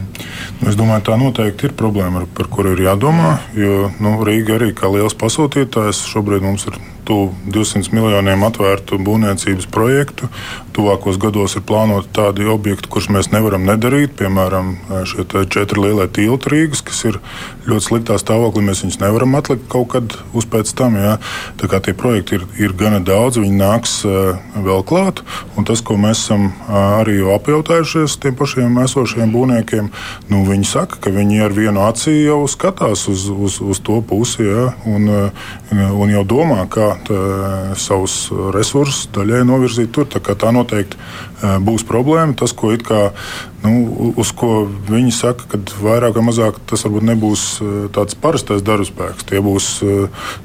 [0.59, 3.39] Nu, es domāju, tā noteikti ir problēma, par kuru ir jādomā.
[3.57, 9.69] Jo nu, Rīga arī kā liels pasūtītājs šobrīd mums ir tuvu 200 miljoniem atvērtu būvniecības
[9.73, 10.29] projektu.
[10.77, 14.13] Tuvākos gados ir plānoti tādi objekti, kurus mēs nevaram nedarīt.
[14.19, 14.75] Piemēram,
[15.09, 17.21] šie četri lielie tilti Rīgas, kas ir
[17.65, 18.67] ļoti sliktā stāvoklī.
[18.69, 21.01] Mēs viņus nevaram atlikt kaut kad uz pēc tam.
[21.01, 21.17] Jā.
[21.61, 23.99] Tā kā tie projekti ir, ir gana daudz, viņi nāks
[24.69, 25.25] vēl klāt.
[25.57, 29.91] Un tas, ko mēs esam arī apjautājušies tiem pašiem esošiem būvniekiem,
[30.33, 34.47] nu, viņi saka, ka viņi ar vienu acī jau skatās uz, uz, uz to pusi
[34.47, 35.09] jā, un,
[35.73, 36.91] un jau domā, kā
[37.79, 40.09] savus resursus daļai novirzīt tur.
[40.09, 40.99] Tā, tā noteikti
[41.65, 42.37] būs problēma.
[42.39, 43.01] Tas, ko kā,
[43.65, 47.45] nu, uz ko viņi saka, ka vairāk vai mazāk tas varbūt nebūs
[47.95, 49.29] tāds parastais darbspēks.
[49.29, 49.71] Tie būs,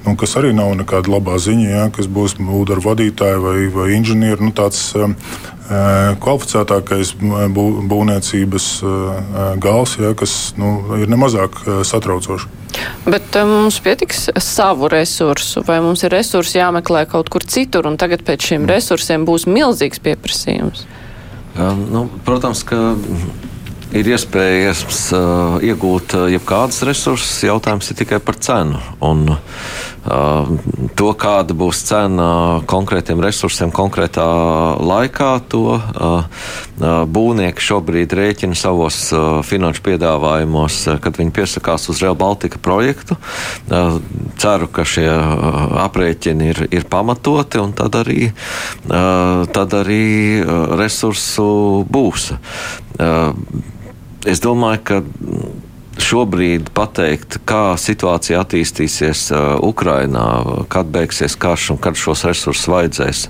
[0.05, 4.43] nu, kas arī nav nekāda labā ziņa, ja, kas būs ūdens vadītāji vai, vai inženieri.
[4.43, 4.93] Nu, tāds,
[6.23, 8.67] kvalificētākais būvniecības
[9.63, 12.49] gals, ja, kas nu, ir nemazāk satraucošs.
[13.05, 18.25] Bet mums pietiks savu resursu, vai mums ir resursi jāmeklē kaut kur citur, un tagad
[18.25, 20.87] pēc šiem resursiem būs milzīgs pieprasījums?
[21.53, 22.95] Nu, protams, ka
[23.93, 27.43] ir iespējams uh, iegūt jebkādas resursus.
[27.45, 28.81] Jautājums ir tikai par cenu.
[29.05, 32.27] Un, uh, to, kāda būs cena
[32.67, 34.25] konkrētiem resursiem konkrētā
[34.83, 41.87] laikā, to uh, uh, būvnieki šobrīd rēķina savos uh, finanšu piedāvājumos, uh, kad viņi piesakās
[41.93, 43.15] uz Real Baltica projektu.
[43.71, 44.01] Uh,
[44.41, 50.05] ceru, ka šie uh, aprēķini ir, ir pamatoti un tad arī, uh, tad arī
[50.41, 52.33] uh, resursu būs.
[52.99, 53.31] Uh,
[54.27, 55.03] es domāju, ka
[56.01, 60.25] šobrīd pateikt, kā situācija attīstīsies uh, Ukrainā,
[60.71, 63.21] kad beigsies karš un kad šos resursus vajadzēs,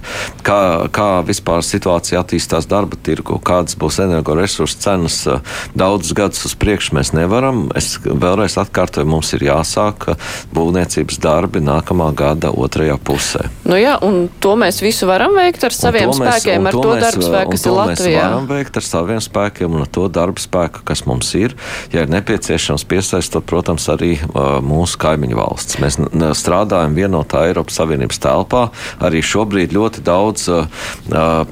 [0.45, 0.59] kā,
[0.93, 5.41] kā vispār situācija attīstās darba tirgu, kādas būs energoresursu cenas uh,
[5.75, 7.65] daudzus gadus uz priekšu mēs nevaram.
[7.77, 10.13] Es vēlreiz atkārtoju, mums ir jāsāk
[10.55, 13.47] būvniecības darbi nākamā gada otrajā pusē.
[13.67, 16.97] Nu jā, un to mēs visu varam veikt ar saviem mēs, spēkiem, ar to, to
[17.03, 18.17] darba spēku, kas ir Latvijā.
[18.17, 21.57] Mēs varam veikt ar saviem spēkiem un ar to darba spēku, kas mums ir.
[21.93, 24.17] Ja ir nepieciešams nepieciešams piesaistot, protams, arī
[24.61, 25.79] mūsu kaimiņu valsts.
[25.81, 25.97] Mēs
[26.37, 28.67] strādājam vienotā Eiropas Savienības telpā.
[29.01, 30.45] Arī šobrīd ļoti daudz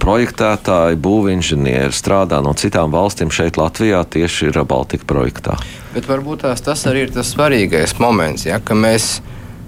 [0.01, 5.57] projektētāju, būvinženieri strādā no citām valstīm šeit Latvijā tieši ir Baltika projektā.
[5.95, 9.21] Bet varbūt tās, tas arī ir tas svarīgais moments, ja, ka mēs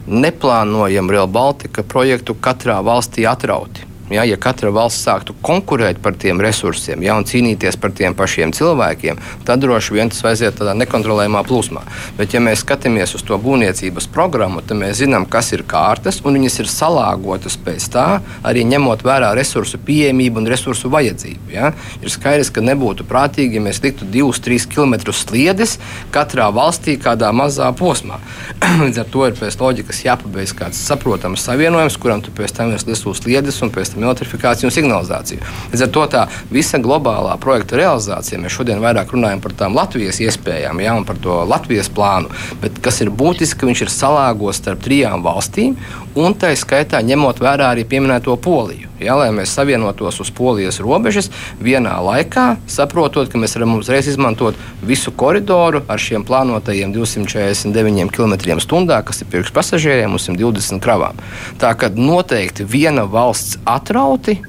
[0.06, 3.90] neplānojam Real Baltica projektu katrā valstī atrauti.
[4.14, 8.52] Ja, ja katra valsts sāktu konkurēt par tiem resursiem ja, un cīnīties par tiem pašiem
[8.54, 11.82] cilvēkiem, tad droši vien tas aiziet tādā nekontrolējumā plūsmā.
[12.20, 16.38] Bet, ja mēs skatāmies uz to būvniecības programmu, tad mēs zinām, kas ir kārtas, un
[16.38, 18.06] viņas ir salāgotas pēc tā,
[18.46, 21.50] arī ņemot vērā resursu pieejamību un resursu vajadzību.
[21.56, 21.74] Ja.
[22.04, 25.80] Ir skaidrs, ka nebūtu prātīgi, ja mēs liktu 2-3 km sliedes
[26.14, 28.22] katrā valstī, kādā mazā posmā.
[28.86, 32.92] Līdz ar to ir pēc loģikas jāpabeidz kāds saprotams savienojums, kuram tu pēc tam esi
[32.92, 35.42] listu sliedes un pēc tam elektrifikāciju un signalizāciju.
[35.74, 36.24] Līdz ar to tā
[36.54, 41.20] visa globālā projekta realizācija, mēs šodien vairāk runājam par tām Latvijas iespējām, ja, un par
[41.24, 42.32] to Latvijas plānu,
[42.64, 45.78] bet kas ir būtiski, ka viņš ir salāgos starp trijām valstīm,
[46.16, 48.93] un tā skaitā ņemot vērā arī pieminēto Poliju.
[49.04, 51.30] Ja, lai mēs savienotos uz polijas robežas
[51.62, 59.02] vienā laikā, saprotot, ka mēs varam uzreiz izmantot visu koridoru ar šiem plānotajiem 249 km/h,
[59.10, 61.20] kas ir priekš pasažieriem un 120 kravām.
[61.60, 64.40] Tā kā noteikti viena valsts atrauti.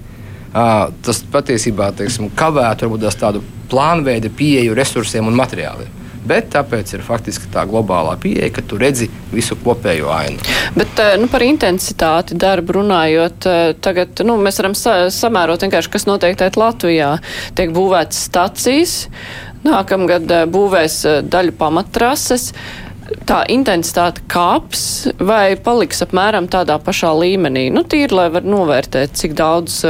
[0.54, 3.42] Tas patiesībā teiksim, kavētu varbūt tādu
[3.72, 9.08] plānveida pieeju resursiem un materiāliem bet tāpēc ir faktiski tā globālā pieeja, ka tu redzi
[9.32, 10.42] visu kopējo ainu.
[10.78, 15.92] Bet eh, nu, par intensitāti darbu runājot, eh, tagad nu, mēs varam sa samērot vienkārši,
[15.92, 17.10] kas notiek tajā Latvijā.
[17.58, 18.96] Tiek būvētas stacijas,
[19.66, 22.52] nākamgad eh, būvēs daļu pamattrases
[23.28, 27.66] tā intensitāte kāps vai paliks apmēram tādā pašā līmenī?
[27.72, 29.82] Nu, tīri, lai var novērtēt, cik daudz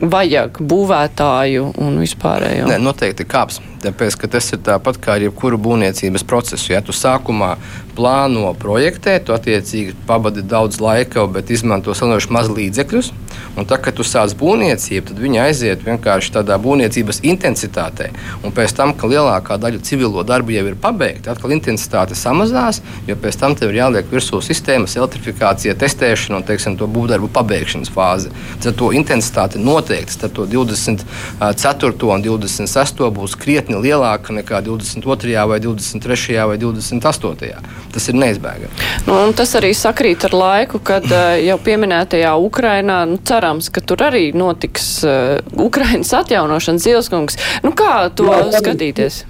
[0.00, 2.68] vajag būvētāju un vispārējo.
[2.70, 3.60] Nē, noteikti kāps.
[3.82, 6.72] Tāpēc, tas ir tāpat kā ar jebkuru būvniecības procesu.
[6.72, 7.54] Ja tu sākumā
[7.98, 13.10] plāno projektē, tu attiecīgi pavadi daudz laika, bet izmanto salīdzinoši maz līdzekļus.
[13.58, 18.10] Un tad, kad tu sāc būvniecību, tad viņi aiziet vienkārši tādā būvniecības intensitātē.
[18.46, 23.16] Un pēc tam, kad lielākā daļa civilo darbu jau ir pabeigta, atkal intensitāte samazinās, jo
[23.18, 28.30] pēc tam tev ir jāliek virsū sistēmas, elektrifikācija, testēšana un teiksim, to būvdarbu pabeigšanas fāze.
[28.62, 32.12] Tad to intensitāte noteikti starp 24.
[32.14, 33.04] un 26.
[33.18, 35.36] būs krietni lielāka nekā 22.
[35.50, 36.38] vai 23.
[36.48, 37.52] vai 28.
[37.92, 38.88] Tas ir neizbēgami.
[39.06, 44.06] Nu, tas arī sakrīt ar laiku, kad eh, jau pieminētajā Ukrainā, nu, cerams, ka tur
[44.08, 47.38] arī notiks uh, Ukrainas atjaunošana, Zielskungs.
[47.64, 49.24] Nu, kā to Jā, skatīties?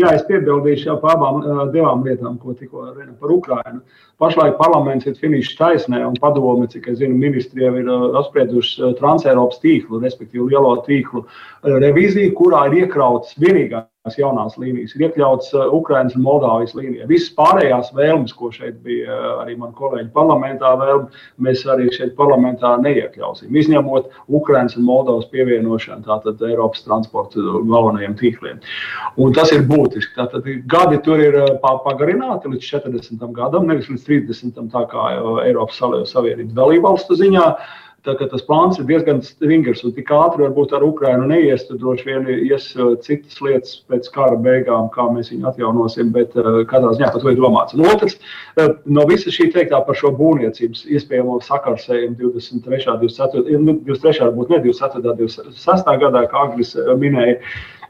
[0.00, 1.40] Jā, es piebildīšu par abām
[1.74, 3.80] divām lietām, ko tikko runāju par Ukrajinu.
[4.20, 7.88] Pašlaik parlaments ir finišs taisnē, un padome, cik es zinu, ministri jau ir
[8.20, 11.24] apsprieduši Transeiropas tīklu, respektīvi lielo tīklu
[11.64, 17.06] revīziju, kurā ir iekrauts vienīgā jaunās līnijas, ir iekļauts uh, Ukraiņas un Moldāvijas līnija.
[17.10, 21.10] Visas pārējās vēlmes, ko šeit bija uh, arī mani kolēģi parlamentā, vēlme,
[21.44, 23.52] mēs arī šeit parlamentā neiekļausim.
[23.60, 28.62] Izņemot Ukraiņas un Moldāvijas pievienošanu tātad Eiropas transporta galvenajiem tīkliem.
[29.20, 30.16] Un tas ir būtiski.
[30.16, 33.28] Tātad gadi tur ir uh, pagarināti līdz 40.
[33.36, 34.66] gadam, nevis līdz 30.
[34.74, 35.06] tā kā
[35.46, 35.80] Eiropas
[36.10, 37.46] Savienības dalībvalstu ziņā.
[38.00, 41.82] Tā kā tas plāns ir diezgan stingrs un tik ātri varbūt ar Ukrajinu neies, tad
[41.82, 46.62] droši vien ies uh, citas lietas pēc kara beigām, kā mēs viņu atjaunosim, bet uh,
[46.70, 47.76] katrā ziņā par to ir domāts.
[47.76, 48.16] Un otrs,
[48.56, 52.96] uh, no visa šī teiktā par šo būvniecības iespējamo sakarsējumu 23.
[53.02, 53.44] 24.
[53.68, 54.22] 23.
[54.30, 55.16] varbūt ne 24.
[55.20, 55.92] 26.
[56.00, 57.36] gadā, kā Agris minēja,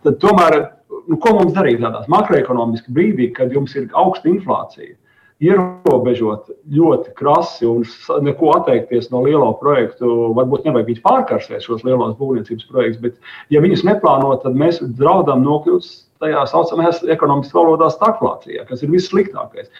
[0.02, 0.58] tad tomēr,
[1.06, 4.96] nu, ko mums darīt tādās makroekonomiski brīdī, kad jums ir augsta inflācija?
[5.40, 7.84] Ierobežot ļoti krasi un
[8.26, 10.10] neko atteikties no lielo projektu.
[10.36, 15.44] Varbūt nevajag viņus pārkarsēt šos lielos būvniecības projektus, bet, ja viņus neplāno, tad mēs draudam
[15.46, 15.88] nokļūt
[16.20, 19.72] tajā saucamajā ekonomiskā valodā stagflācijā, kas ir vissliktākais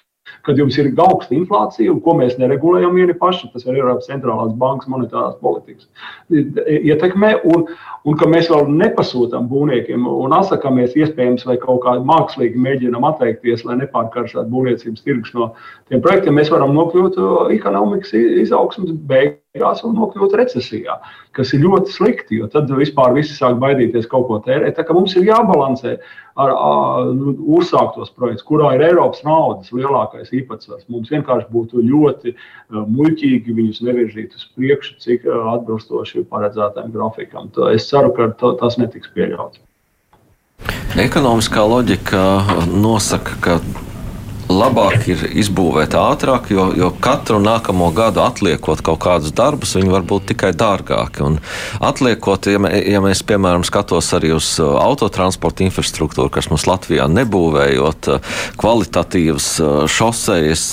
[0.46, 4.52] kad jums ir augsta inflācija, un ko mēs neregulējam vieni paši, tas ir Eiropas centrālās
[4.60, 5.88] bankas monetārās politikas
[6.30, 7.66] ietekmē, un,
[8.04, 13.66] un ka mēs vēl nepasūtām būvniekiem un atsakāmies iespējams vai kaut kā mākslīgi mēģinām atteikties,
[13.68, 15.52] lai nepārkarsētu būvniecības tirgus no
[15.90, 17.20] tiem projektiem, mēs varam nokļūt
[17.56, 20.94] ekonomikas izaugsmas beigās un nokļūt recesijā,
[21.34, 24.76] kas ir ļoti slikti, jo tad vispār visi sāk baidīties kaut ko tērēt.
[24.76, 25.96] Tā kā mums ir jābalansē
[26.38, 26.52] ar,
[27.16, 30.86] nu, uzsāktos projektus, kurā ir Eiropas naudas lielākais īpatsvars.
[30.88, 32.36] Mums vienkārši būtu ļoti
[32.70, 37.50] muļķīgi viņus nevirzīt uz priekšu, cik atbilstoši paredzētajam grafikam.
[37.50, 39.58] Tā es ceru, ka to, tas netiks pieļauts.
[41.00, 42.22] Ekonomiskā loģika
[42.70, 43.58] nosaka, ka
[44.50, 50.04] labāk ir izbūvēt ātrāk, jo, jo katru nākamo gadu atliekot kaut kādus darbus, viņi var
[50.06, 51.22] būt tikai dārgāki.
[51.26, 51.38] Un
[51.84, 57.06] atliekot, ja, mē, ja mēs, piemēram, skatos arī uz uh, autotransporta infrastruktūru, kas mums Latvijā
[57.10, 60.66] nebūvējot uh, kvalitatīvas uh, šosejas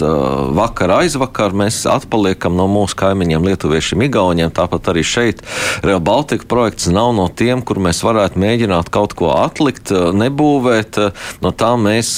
[0.57, 4.51] vakar aizvakar, mēs atpaliekam no mūsu kaimiņiem, lietuviešiem, igauniem.
[4.53, 5.43] Tāpat arī šeit
[5.85, 10.99] Real Baltica projekts nav no tiem, kur mēs varētu mēģināt kaut ko atlikt, nebūvēt.
[11.43, 12.17] No tā mēs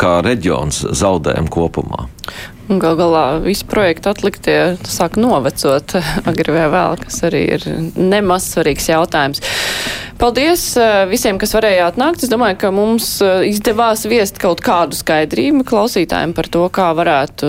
[0.00, 2.06] kā reģions zaudējam kopumā.
[2.70, 5.96] Gal galā visi projekti atliktie sāk novecot
[6.30, 7.66] agri vai vēl, kas arī ir
[7.98, 9.42] nemaz svarīgs jautājums.
[10.20, 12.20] Paldies eh, visiem, kas varēja atnākt.
[12.20, 17.48] Es domāju, ka mums eh, izdevās viest kaut kādu skaidrību klausītājiem par to, kā varētu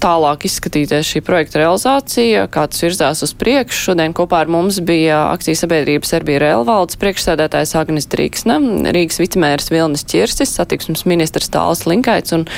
[0.00, 3.90] tālāk izskatīties šī projekta realizācija, kā tas virzās uz priekšu.
[3.90, 8.56] Šodien kopā ar mums bija akcijas sabiedrības Serbija Rēlvaldes priekšsēdētājs Agnes Drīksne,
[8.96, 12.48] Rīgas vicemērs Vilnis Čirstis, satiksmes ministrs Tāls Linkaits un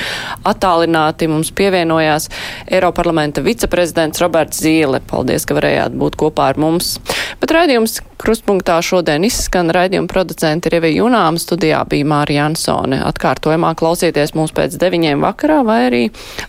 [0.47, 1.51] attālināti mums
[1.83, 2.29] pievienojās
[2.71, 5.01] Eiroparlamenta viceprezidents Roberts Zīle.
[5.07, 6.99] Paldies, ka varējāt būt kopā ar mums.
[7.41, 13.01] Bet raidījums Krustpunktā šodien izskan raidījuma producenti ir Evi Junām, studijā bija Mārija Jansone.
[13.09, 16.05] Atkārtojumā klausieties mūs pēc deviņiem vakarā vai arī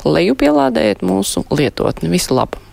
[0.06, 2.14] leju pielādējiet mūsu lietotni.
[2.14, 2.73] Visu labu!